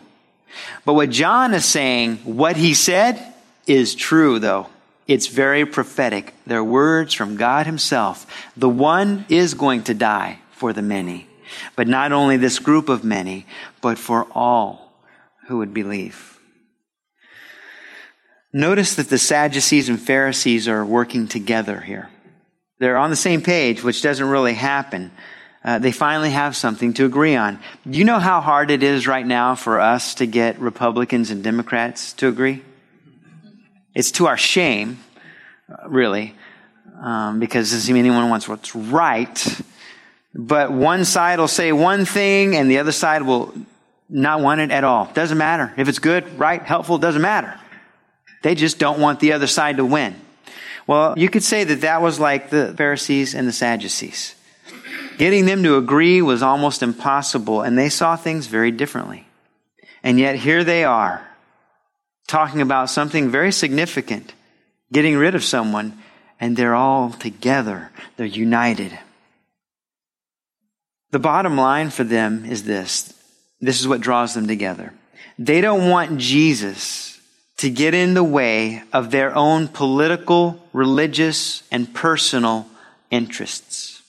But 0.85 0.93
what 0.93 1.09
John 1.09 1.55
is 1.55 1.65
saying, 1.65 2.19
what 2.19 2.59
he 2.59 2.75
said 2.75 3.33
is 3.67 3.95
true 3.95 4.39
though. 4.39 4.67
It's 5.07 5.29
very 5.29 5.65
prophetic. 5.65 6.35
They're 6.47 6.63
words 6.63 7.15
from 7.15 7.37
God 7.37 7.65
himself. 7.65 8.27
The 8.59 8.69
one 8.69 9.25
is 9.31 9.55
going 9.55 9.85
to 9.85 9.95
die 9.95 10.41
for 10.51 10.75
the 10.75 10.83
many. 10.83 11.29
But 11.77 11.89
not 11.89 12.13
only 12.13 12.37
this 12.37 12.59
group 12.59 12.91
of 12.91 13.05
many, 13.05 13.47
but 13.81 13.97
for 13.97 14.27
all 14.33 14.93
who 15.47 15.57
would 15.57 15.73
believe. 15.73 16.38
Notice 18.53 18.95
that 18.95 19.11
the 19.11 19.19
Sadducees 19.19 19.89
and 19.89 20.01
Pharisees 20.01 20.69
are 20.69 20.85
working 20.85 21.29
together 21.29 21.81
here. 21.81 22.09
They're 22.79 22.97
on 22.97 23.11
the 23.11 23.17
same 23.17 23.43
page, 23.43 23.83
which 23.83 24.01
doesn't 24.03 24.29
really 24.29 24.55
happen. 24.55 25.11
Uh, 25.65 25.79
they 25.79 25.93
finally 25.93 26.31
have 26.31 26.57
something 26.57 26.95
to 26.95 27.05
agree 27.05 27.35
on. 27.35 27.59
Do 27.89 27.99
you 27.99 28.05
know 28.05 28.21
how 28.21 28.41
hard 28.41 28.71
it 28.71 28.83
is 28.83 29.07
right 29.07 29.27
now 29.27 29.55
for 29.55 29.81
us 29.81 30.15
to 30.15 30.27
get 30.27 30.59
Republicans 30.61 31.31
and 31.31 31.45
Democrats 31.45 32.13
to 32.15 32.29
agree? 32.29 32.63
It's 33.95 34.13
to 34.13 34.27
our 34.29 34.39
shame, 34.39 34.99
uh, 35.71 35.89
really, 35.89 36.35
um, 37.03 37.41
because 37.41 37.71
doesn't 37.73 37.93
mean 37.93 38.07
anyone 38.07 38.31
wants 38.31 38.49
what's 38.49 38.75
right. 38.75 39.61
But 40.35 40.71
one 40.71 41.05
side 41.05 41.39
will 41.39 41.49
say 41.49 41.73
one 41.73 42.05
thing 42.05 42.57
and 42.57 42.71
the 42.71 42.79
other 42.79 42.93
side 42.93 43.23
will 43.23 43.53
not 44.09 44.41
want 44.41 44.61
it 44.61 44.71
at 44.71 44.85
all. 44.85 45.11
Doesn't 45.13 45.37
matter. 45.37 45.75
If 45.77 45.89
it's 45.89 45.99
good, 45.99 46.39
right, 46.39 46.63
helpful, 46.63 46.97
doesn't 46.97 47.21
matter. 47.21 47.59
They 48.43 48.55
just 48.55 48.79
don't 48.79 49.01
want 49.01 49.21
the 49.21 49.33
other 49.33 49.47
side 49.47 49.77
to 49.79 49.85
win. 49.85 50.15
Well, 50.87 51.15
you 51.19 51.29
could 51.29 51.43
say 51.43 51.65
that 51.65 51.83
that 51.83 52.01
was 52.01 52.19
like 52.19 52.51
the 52.51 52.75
Pharisees 52.77 53.35
and 53.35 53.47
the 53.47 53.53
Sadducees. 53.53 54.35
Getting 55.19 55.47
them 55.47 55.63
to 55.65 55.77
agree 55.77 56.23
was 56.23 56.43
almost 56.43 56.83
impossible, 56.83 57.63
and 57.63 57.77
they 57.77 57.89
saw 57.89 58.17
things 58.17 58.47
very 58.47 58.71
differently. 58.71 59.27
And 60.03 60.19
yet 60.19 60.37
here 60.37 60.65
they 60.65 60.85
are, 60.85 61.27
talking 62.27 62.61
about 62.61 62.89
something 62.89 63.29
very 63.29 63.53
significant, 63.53 64.33
getting 64.93 65.17
rid 65.17 65.35
of 65.35 65.45
someone, 65.45 65.99
and 66.41 66.57
they're 66.57 66.75
all 66.75 67.11
together. 67.11 67.91
They're 68.17 68.27
united. 68.27 68.97
The 71.11 71.19
bottom 71.19 71.57
line 71.57 71.91
for 71.91 72.05
them 72.05 72.45
is 72.45 72.65
this 72.65 73.13
this 73.61 73.81
is 73.81 73.89
what 73.89 74.01
draws 74.01 74.35
them 74.35 74.47
together. 74.47 74.93
They 75.37 75.61
don't 75.61 75.91
want 75.91 76.19
Jesus 76.19 77.18
to 77.59 77.71
get 77.71 77.95
in 77.95 78.15
the 78.15 78.25
way 78.25 78.83
of 78.93 79.11
their 79.11 79.35
own 79.35 79.69
political, 79.69 80.65
religious, 80.73 81.63
and 81.71 81.93
personal 81.93 82.67
interests. 83.11 84.03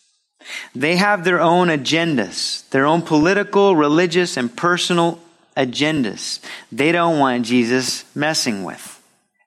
They 0.73 0.95
have 0.95 1.23
their 1.23 1.39
own 1.39 1.67
agendas, 1.67 2.67
their 2.69 2.85
own 2.85 3.01
political, 3.01 3.75
religious, 3.75 4.38
and 4.38 4.55
personal 4.55 5.19
agendas. 5.57 6.39
They 6.71 6.91
don't 6.91 7.19
want 7.19 7.45
Jesus 7.45 8.05
messing 8.15 8.63
with. 8.63 8.95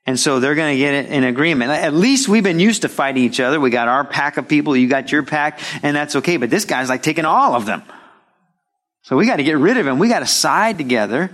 And 0.05 0.19
so 0.19 0.41
they're 0.41 0.57
going 0.57 0.75
to 0.75 0.79
get 0.79 1.07
in 1.07 1.23
agreement. 1.23 1.71
At 1.71 1.95
least 1.95 2.29
we've 2.29 2.43
been 2.43 2.59
used 2.59 2.83
to 2.83 2.89
fighting 2.89 3.23
each 3.23 3.39
other. 3.39 3.61
We 3.61 3.71
got 3.71 3.87
our 3.87 4.05
pack 4.05 4.37
of 4.37 4.49
people, 4.49 4.77
you 4.77 4.89
got 4.89 5.13
your 5.13 5.23
pack, 5.23 5.61
and 5.83 5.95
that's 5.95 6.17
okay. 6.17 6.39
But 6.39 6.51
this 6.51 6.65
guy's 6.65 6.89
like 6.89 7.05
taking 7.05 7.25
all 7.25 7.55
of 7.55 7.67
them. 7.67 7.83
So 9.03 9.17
we 9.17 9.27
got 9.27 9.37
to 9.37 9.45
get 9.45 9.59
rid 9.59 9.77
of 9.77 9.87
him. 9.87 10.01
We 10.01 10.09
got 10.09 10.21
to 10.21 10.27
side 10.27 10.77
together 10.77 11.31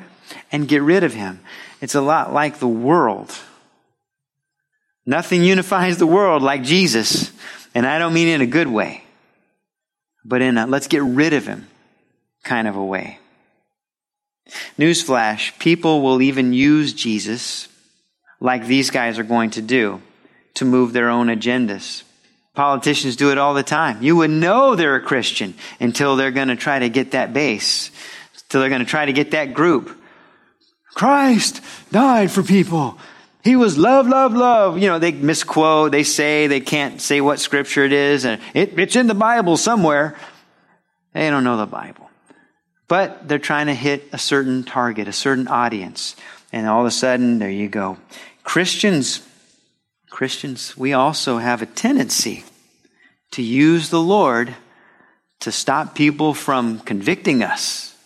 and 0.52 0.68
get 0.68 0.83
rid 0.83 1.02
of 1.02 1.14
him. 1.14 1.40
It's 1.80 1.94
a 1.94 2.00
lot 2.00 2.32
like 2.32 2.58
the 2.58 2.68
world. 2.68 3.34
Nothing 5.06 5.42
unifies 5.42 5.96
the 5.98 6.06
world 6.06 6.42
like 6.42 6.62
Jesus. 6.62 7.32
And 7.74 7.86
I 7.86 7.98
don't 7.98 8.14
mean 8.14 8.28
in 8.28 8.40
a 8.40 8.46
good 8.46 8.68
way, 8.68 9.04
but 10.24 10.42
in 10.42 10.58
a 10.58 10.66
let's 10.66 10.88
get 10.88 11.02
rid 11.02 11.32
of 11.32 11.46
him 11.46 11.68
kind 12.42 12.66
of 12.66 12.76
a 12.76 12.84
way. 12.84 13.18
Newsflash 14.78 15.58
people 15.58 16.02
will 16.02 16.22
even 16.22 16.52
use 16.52 16.92
Jesus 16.92 17.68
like 18.40 18.66
these 18.66 18.90
guys 18.90 19.18
are 19.18 19.24
going 19.24 19.50
to 19.50 19.62
do 19.62 20.00
to 20.54 20.64
move 20.64 20.92
their 20.92 21.08
own 21.08 21.26
agendas. 21.28 22.02
Politicians 22.54 23.16
do 23.16 23.30
it 23.30 23.38
all 23.38 23.54
the 23.54 23.62
time. 23.62 24.02
You 24.02 24.16
would 24.16 24.30
know 24.30 24.74
they're 24.74 24.96
a 24.96 25.00
Christian 25.00 25.54
until 25.78 26.16
they're 26.16 26.30
going 26.30 26.48
to 26.48 26.56
try 26.56 26.78
to 26.80 26.88
get 26.88 27.12
that 27.12 27.32
base, 27.32 27.90
until 28.42 28.60
they're 28.60 28.70
going 28.70 28.84
to 28.84 28.86
try 28.86 29.04
to 29.06 29.12
get 29.12 29.32
that 29.32 29.54
group. 29.54 29.96
Christ 30.98 31.61
died 31.92 32.28
for 32.28 32.42
people. 32.42 32.98
He 33.44 33.54
was 33.54 33.78
love, 33.78 34.08
love, 34.08 34.34
love. 34.34 34.78
You 34.78 34.88
know, 34.88 34.98
they 34.98 35.12
misquote, 35.12 35.92
they 35.92 36.02
say, 36.02 36.48
they 36.48 36.58
can't 36.58 37.00
say 37.00 37.20
what 37.20 37.38
scripture 37.38 37.84
it 37.84 37.92
is, 37.92 38.24
and 38.24 38.42
it, 38.52 38.76
it's 38.76 38.96
in 38.96 39.06
the 39.06 39.14
Bible 39.14 39.56
somewhere. 39.56 40.16
They 41.14 41.30
don't 41.30 41.44
know 41.44 41.56
the 41.56 41.66
Bible. 41.66 42.11
But 42.88 43.28
they're 43.28 43.38
trying 43.38 43.66
to 43.66 43.74
hit 43.74 44.08
a 44.12 44.18
certain 44.18 44.64
target, 44.64 45.06
a 45.06 45.12
certain 45.12 45.46
audience. 45.46 46.16
And 46.52 46.66
all 46.66 46.80
of 46.80 46.87
a 46.87 46.90
sudden, 46.90 47.38
there 47.38 47.48
you 47.48 47.68
go. 47.68 47.96
Christians, 48.42 49.22
Christians, 50.11 50.76
we 50.76 50.94
also 50.94 51.38
have 51.38 51.62
a 51.62 51.66
tendency 51.66 52.42
to 53.32 53.42
use 53.42 53.90
the 53.90 54.02
Lord 54.02 54.52
to 55.40 55.52
stop 55.52 55.94
people 55.94 56.34
from 56.34 56.80
convicting 56.80 57.44
us. 57.44 57.96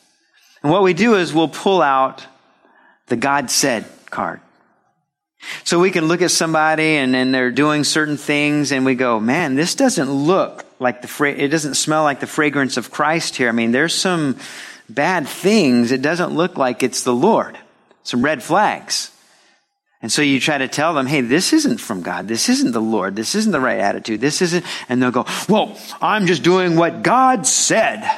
And 0.62 0.70
what 0.70 0.82
we 0.82 0.92
do 0.92 1.14
is 1.14 1.32
we'll 1.32 1.48
pull 1.48 1.80
out 1.80 2.26
the 3.08 3.16
God 3.16 3.50
said 3.50 3.84
card. 4.10 4.40
So 5.64 5.80
we 5.80 5.90
can 5.90 6.06
look 6.06 6.22
at 6.22 6.30
somebody 6.30 6.96
and, 6.96 7.16
and 7.16 7.34
they're 7.34 7.50
doing 7.50 7.84
certain 7.84 8.16
things 8.16 8.72
and 8.72 8.84
we 8.84 8.94
go, 8.94 9.18
man, 9.18 9.54
this 9.54 9.74
doesn't 9.74 10.10
look 10.10 10.64
like 10.78 11.02
the, 11.02 11.08
fra- 11.08 11.32
it 11.32 11.48
doesn't 11.48 11.74
smell 11.74 12.04
like 12.04 12.20
the 12.20 12.26
fragrance 12.26 12.76
of 12.76 12.90
Christ 12.90 13.36
here. 13.36 13.48
I 13.48 13.52
mean, 13.52 13.72
there's 13.72 13.94
some 13.94 14.36
bad 14.88 15.26
things. 15.26 15.90
It 15.90 16.02
doesn't 16.02 16.32
look 16.32 16.56
like 16.56 16.82
it's 16.82 17.02
the 17.02 17.14
Lord. 17.14 17.58
Some 18.04 18.22
red 18.22 18.42
flags. 18.42 19.10
And 20.00 20.10
so 20.10 20.22
you 20.22 20.40
try 20.40 20.58
to 20.58 20.66
tell 20.66 20.94
them, 20.94 21.06
hey, 21.06 21.20
this 21.20 21.52
isn't 21.52 21.78
from 21.78 22.02
God. 22.02 22.26
This 22.26 22.48
isn't 22.48 22.72
the 22.72 22.80
Lord. 22.80 23.14
This 23.14 23.36
isn't 23.36 23.52
the 23.52 23.60
right 23.60 23.78
attitude. 23.78 24.20
This 24.20 24.42
isn't, 24.42 24.64
and 24.88 25.00
they'll 25.00 25.12
go, 25.12 25.26
well, 25.48 25.78
I'm 26.00 26.26
just 26.26 26.42
doing 26.42 26.76
what 26.76 27.02
God 27.02 27.46
said. 27.46 28.08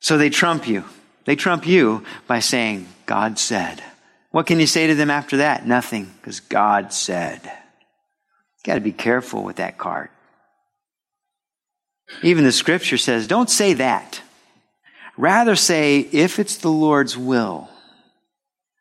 So 0.00 0.18
they 0.18 0.28
trump 0.28 0.68
you. 0.68 0.84
They 1.24 1.36
trump 1.36 1.66
you 1.66 2.04
by 2.26 2.40
saying, 2.40 2.88
God 3.06 3.38
said. 3.38 3.82
What 4.30 4.46
can 4.46 4.58
you 4.58 4.66
say 4.66 4.86
to 4.86 4.94
them 4.94 5.10
after 5.10 5.38
that? 5.38 5.66
Nothing, 5.66 6.10
because 6.20 6.40
God 6.40 6.92
said. 6.92 7.40
You 7.44 8.64
got 8.64 8.74
to 8.74 8.80
be 8.80 8.92
careful 8.92 9.42
with 9.42 9.56
that 9.56 9.78
card. 9.78 10.08
Even 12.22 12.44
the 12.44 12.52
scripture 12.52 12.98
says, 12.98 13.26
don't 13.26 13.50
say 13.50 13.74
that. 13.74 14.20
Rather 15.16 15.56
say, 15.56 16.00
if 16.00 16.38
it's 16.38 16.56
the 16.56 16.70
Lord's 16.70 17.16
will. 17.16 17.68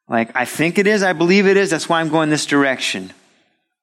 Like, 0.08 0.36
I 0.36 0.46
think 0.46 0.78
it 0.78 0.88
is, 0.88 1.04
I 1.04 1.14
believe 1.14 1.48
it 1.48 1.58
is, 1.58 1.70
that's 1.70 1.88
why 1.88 2.02
I'm 2.02 2.10
going 2.10 2.30
this 2.30 2.46
direction. 2.46 3.14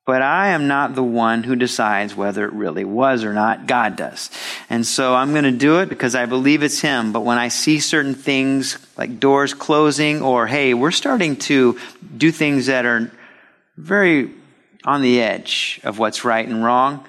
But 0.08 0.22
I 0.22 0.48
am 0.52 0.68
not 0.68 0.94
the 0.94 1.02
one 1.02 1.42
who 1.42 1.54
decides 1.54 2.16
whether 2.16 2.46
it 2.46 2.54
really 2.54 2.86
was 2.86 3.24
or 3.24 3.34
not. 3.34 3.66
God 3.66 3.94
does. 3.94 4.30
And 4.70 4.86
so 4.86 5.14
I'm 5.14 5.32
going 5.32 5.44
to 5.44 5.50
do 5.50 5.80
it 5.80 5.90
because 5.90 6.14
I 6.14 6.24
believe 6.24 6.62
it's 6.62 6.80
Him. 6.80 7.12
But 7.12 7.26
when 7.26 7.36
I 7.36 7.48
see 7.48 7.78
certain 7.78 8.14
things 8.14 8.78
like 8.96 9.20
doors 9.20 9.52
closing 9.52 10.22
or, 10.22 10.46
hey, 10.46 10.72
we're 10.72 10.92
starting 10.92 11.36
to 11.36 11.78
do 12.16 12.32
things 12.32 12.64
that 12.66 12.86
are 12.86 13.12
very 13.76 14.30
on 14.82 15.02
the 15.02 15.20
edge 15.20 15.78
of 15.84 15.98
what's 15.98 16.24
right 16.24 16.48
and 16.48 16.64
wrong, 16.64 17.04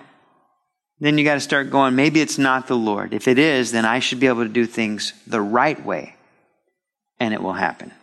then 1.00 1.18
you 1.18 1.24
got 1.24 1.36
to 1.36 1.40
start 1.40 1.72
going, 1.72 1.96
maybe 1.96 2.20
it's 2.20 2.38
not 2.38 2.68
the 2.68 2.76
Lord. 2.76 3.14
If 3.14 3.30
it 3.30 3.40
is, 3.40 3.72
then 3.72 3.86
I 3.86 4.00
should 4.00 4.20
be 4.20 4.28
able 4.28 4.44
to 4.44 4.50
do 4.50 4.66
things 4.66 5.14
the 5.26 5.40
right 5.40 5.86
way 5.86 6.18
and 7.18 7.34
it 7.34 7.42
will 7.42 7.54
happen. 7.54 7.94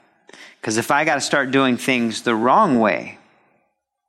Because 0.58 0.78
if 0.78 0.90
I 0.90 1.04
got 1.04 1.16
to 1.16 1.20
start 1.20 1.50
doing 1.50 1.76
things 1.76 2.22
the 2.22 2.34
wrong 2.34 2.80
way 2.80 3.18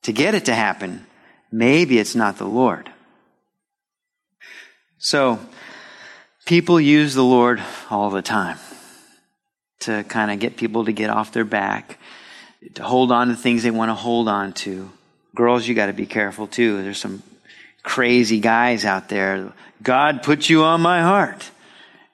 to 0.04 0.14
get 0.14 0.36
it 0.36 0.46
to 0.46 0.56
happen, 0.56 1.06
maybe 1.52 2.00
it's 2.00 2.16
not 2.16 2.38
the 2.38 2.46
Lord. 2.46 2.90
So, 5.00 5.40
people 6.46 6.80
use 6.80 7.14
the 7.14 7.24
Lord 7.24 7.62
all 7.90 8.10
the 8.10 8.22
time 8.22 8.58
to 9.82 10.04
kind 10.06 10.32
of 10.32 10.40
get 10.40 10.58
people 10.58 10.86
to 10.86 10.92
get 10.92 11.10
off 11.10 11.32
their 11.32 11.46
back, 11.46 12.00
to 12.74 12.84
hold 12.84 13.12
on 13.12 13.28
to 13.28 13.36
things 13.36 13.64
they 13.64 13.72
want 13.72 13.90
to 13.90 13.96
hold 13.96 14.28
on 14.28 14.54
to. 14.54 14.90
Girls, 15.36 15.68
you 15.68 15.76
got 15.76 15.86
to 15.86 15.94
be 15.94 16.08
careful 16.08 16.48
too. 16.48 16.82
There's 16.82 16.98
some 16.98 17.22
crazy 17.84 18.40
guys 18.40 18.86
out 18.86 19.08
there. 19.08 19.54
God 19.84 20.24
put 20.24 20.50
you 20.50 20.64
on 20.64 20.82
my 20.82 21.02
heart. 21.02 21.52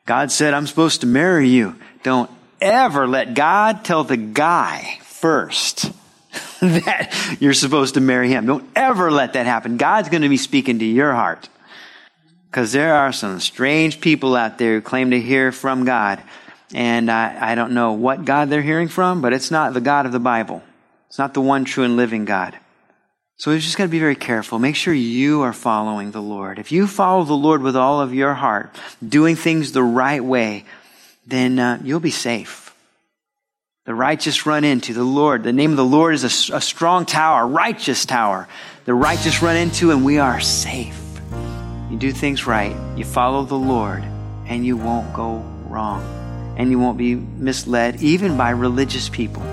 God 0.05 0.31
said, 0.31 0.53
I'm 0.53 0.67
supposed 0.67 1.01
to 1.01 1.07
marry 1.07 1.47
you. 1.47 1.75
Don't 2.03 2.29
ever 2.59 3.07
let 3.07 3.33
God 3.33 3.85
tell 3.85 4.03
the 4.03 4.17
guy 4.17 4.99
first 5.03 5.91
that 6.85 7.37
you're 7.39 7.53
supposed 7.53 7.95
to 7.95 8.01
marry 8.01 8.29
him. 8.29 8.45
Don't 8.45 8.69
ever 8.75 9.11
let 9.11 9.33
that 9.33 9.45
happen. 9.45 9.77
God's 9.77 10.09
going 10.09 10.21
to 10.21 10.29
be 10.29 10.37
speaking 10.37 10.79
to 10.79 10.85
your 10.85 11.13
heart. 11.13 11.49
Because 12.49 12.71
there 12.71 12.95
are 12.95 13.11
some 13.11 13.39
strange 13.39 13.99
people 13.99 14.35
out 14.35 14.57
there 14.57 14.75
who 14.75 14.81
claim 14.81 15.11
to 15.11 15.19
hear 15.19 15.51
from 15.51 15.83
God. 15.83 16.21
And 16.73 17.11
I, 17.11 17.51
I 17.51 17.55
don't 17.55 17.73
know 17.73 17.93
what 17.93 18.23
God 18.23 18.49
they're 18.49 18.61
hearing 18.61 18.87
from, 18.87 19.21
but 19.21 19.33
it's 19.33 19.51
not 19.51 19.73
the 19.73 19.81
God 19.81 20.05
of 20.05 20.11
the 20.11 20.19
Bible. 20.19 20.63
It's 21.09 21.17
not 21.17 21.33
the 21.33 21.41
one 21.41 21.65
true 21.65 21.83
and 21.83 21.97
living 21.97 22.25
God. 22.25 22.57
So 23.35 23.51
we've 23.51 23.59
just 23.59 23.77
got 23.77 23.85
to 23.85 23.89
be 23.89 23.99
very 23.99 24.15
careful. 24.15 24.57
Make 24.57 24.75
sure 24.75 24.93
you 24.93 25.41
are 25.41 25.51
following 25.51 26.11
the 26.11 26.21
Lord. 26.21 26.59
If 26.59 26.71
you 26.71 26.87
follow 26.87 27.25
the 27.25 27.33
Lord 27.33 27.61
with 27.61 27.75
all 27.75 27.99
of 27.99 28.13
your 28.13 28.33
heart, 28.33 28.73
doing 29.05 29.35
things 29.35 29.73
the 29.73 29.83
right 29.83 30.23
way, 30.23 30.63
then 31.25 31.59
uh, 31.59 31.81
you'll 31.83 31.99
be 31.99 32.11
safe. 32.11 32.62
The 33.85 33.93
righteous 33.93 34.45
run 34.45 34.63
into 34.63 34.93
the 34.93 35.03
Lord. 35.03 35.43
The 35.43 35.51
name 35.51 35.71
of 35.71 35.75
the 35.77 35.83
Lord 35.83 36.15
is 36.15 36.23
a, 36.23 36.55
a 36.55 36.61
strong 36.61 37.05
tower, 37.05 37.45
righteous 37.45 38.05
tower. 38.05 38.47
The 38.85 38.93
righteous 38.93 39.41
run 39.41 39.57
into, 39.57 39.91
and 39.91 40.05
we 40.05 40.19
are 40.19 40.39
safe. 40.39 40.97
You 41.91 41.97
do 41.97 42.13
things 42.13 42.47
right, 42.47 42.73
you 42.97 43.03
follow 43.03 43.43
the 43.43 43.55
Lord, 43.55 44.01
and 44.47 44.65
you 44.65 44.77
won't 44.77 45.13
go 45.13 45.39
wrong. 45.67 46.01
And 46.57 46.71
you 46.71 46.79
won't 46.79 46.97
be 46.97 47.15
misled, 47.15 48.01
even 48.01 48.37
by 48.37 48.51
religious 48.51 49.09
people. 49.09 49.43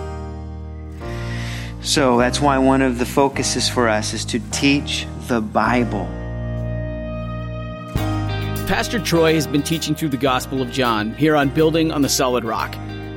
So 1.82 2.16
that's 2.18 2.40
why 2.40 2.58
one 2.58 2.82
of 2.82 3.00
the 3.00 3.06
focuses 3.06 3.68
for 3.68 3.88
us 3.88 4.14
is 4.14 4.24
to 4.26 4.38
teach 4.52 5.08
the 5.26 5.40
Bible 5.40 6.08
Pastor 8.70 9.00
Troy 9.00 9.34
has 9.34 9.48
been 9.48 9.64
teaching 9.64 9.96
through 9.96 10.10
the 10.10 10.16
Gospel 10.16 10.62
of 10.62 10.70
John 10.70 11.12
here 11.14 11.34
on 11.34 11.48
Building 11.48 11.90
on 11.90 12.02
the 12.02 12.08
Solid 12.08 12.44
Rock. 12.44 12.72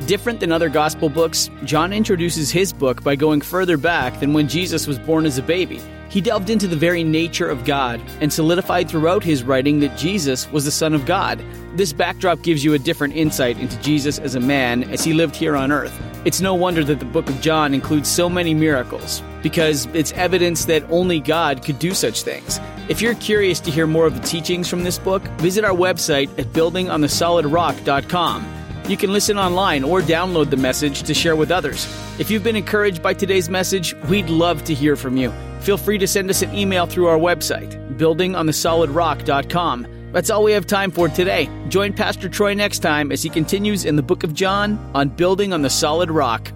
Different 0.07 0.39
than 0.41 0.51
other 0.51 0.67
gospel 0.67 1.07
books, 1.07 1.49
John 1.63 1.93
introduces 1.93 2.51
his 2.51 2.73
book 2.73 3.01
by 3.03 3.15
going 3.15 3.39
further 3.39 3.77
back 3.77 4.19
than 4.19 4.33
when 4.33 4.49
Jesus 4.49 4.85
was 4.85 4.99
born 4.99 5.25
as 5.25 5.37
a 5.37 5.41
baby. 5.41 5.79
He 6.09 6.19
delved 6.19 6.49
into 6.49 6.67
the 6.67 6.75
very 6.75 7.05
nature 7.05 7.47
of 7.47 7.63
God 7.63 8.01
and 8.19 8.31
solidified 8.31 8.89
throughout 8.89 9.23
his 9.23 9.43
writing 9.43 9.79
that 9.79 9.97
Jesus 9.97 10.51
was 10.51 10.65
the 10.65 10.71
Son 10.71 10.93
of 10.93 11.05
God. 11.05 11.41
This 11.75 11.93
backdrop 11.93 12.41
gives 12.41 12.65
you 12.65 12.73
a 12.73 12.79
different 12.79 13.15
insight 13.15 13.57
into 13.57 13.81
Jesus 13.81 14.19
as 14.19 14.35
a 14.35 14.41
man 14.41 14.83
as 14.91 15.05
he 15.05 15.13
lived 15.13 15.37
here 15.37 15.55
on 15.55 15.71
earth. 15.71 15.97
It's 16.25 16.41
no 16.41 16.53
wonder 16.53 16.83
that 16.83 16.99
the 16.99 17.05
book 17.05 17.29
of 17.29 17.39
John 17.39 17.73
includes 17.73 18.09
so 18.09 18.29
many 18.29 18.53
miracles, 18.53 19.23
because 19.41 19.85
it's 19.93 20.11
evidence 20.11 20.65
that 20.65 20.83
only 20.91 21.21
God 21.21 21.63
could 21.63 21.79
do 21.79 21.93
such 21.93 22.23
things. 22.23 22.59
If 22.89 23.01
you're 23.01 23.15
curious 23.15 23.61
to 23.61 23.71
hear 23.71 23.87
more 23.87 24.05
of 24.05 24.21
the 24.21 24.27
teachings 24.27 24.67
from 24.67 24.83
this 24.83 24.99
book, 24.99 25.23
visit 25.39 25.63
our 25.63 25.71
website 25.71 26.27
at 26.37 26.47
buildingonthesolidrock.com. 26.47 28.62
You 28.87 28.97
can 28.97 29.13
listen 29.13 29.37
online 29.37 29.85
or 29.85 30.01
download 30.01 30.49
the 30.49 30.57
message 30.57 31.03
to 31.03 31.13
share 31.13 31.37
with 31.37 31.51
others. 31.51 31.87
If 32.19 32.29
you've 32.29 32.43
been 32.43 32.57
encouraged 32.57 33.01
by 33.01 33.13
today's 33.13 33.49
message, 33.49 33.95
we'd 34.09 34.29
love 34.29 34.65
to 34.65 34.73
hear 34.73 34.97
from 34.97 35.15
you. 35.15 35.31
Feel 35.61 35.77
free 35.77 35.97
to 35.97 36.07
send 36.07 36.29
us 36.29 36.41
an 36.41 36.53
email 36.53 36.85
through 36.85 37.07
our 37.07 37.17
website, 37.17 37.97
buildingonthesolidrock.com. 37.97 39.87
That's 40.11 40.29
all 40.29 40.43
we 40.43 40.51
have 40.51 40.67
time 40.67 40.91
for 40.91 41.07
today. 41.07 41.49
Join 41.69 41.93
Pastor 41.93 42.27
Troy 42.27 42.53
next 42.53 42.79
time 42.79 43.11
as 43.11 43.23
he 43.23 43.29
continues 43.29 43.85
in 43.85 43.95
the 43.95 44.03
book 44.03 44.25
of 44.25 44.33
John 44.33 44.77
on 44.93 45.07
Building 45.09 45.53
on 45.53 45.61
the 45.61 45.69
Solid 45.69 46.11
Rock. 46.11 46.51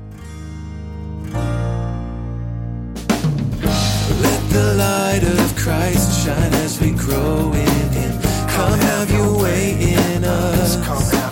Let 4.21 4.49
the 4.49 4.75
light 4.77 5.23
of 5.23 5.55
Christ 5.55 6.25
shine 6.25 6.53
as 6.55 6.79
we 6.81 6.91
grow 6.91 7.53
in 7.53 7.89
Him. 7.93 8.21
Come 8.49 8.79
have 8.79 9.09
your 9.11 9.41
way 9.41 9.93
in 9.93 10.25
us. 10.25 11.26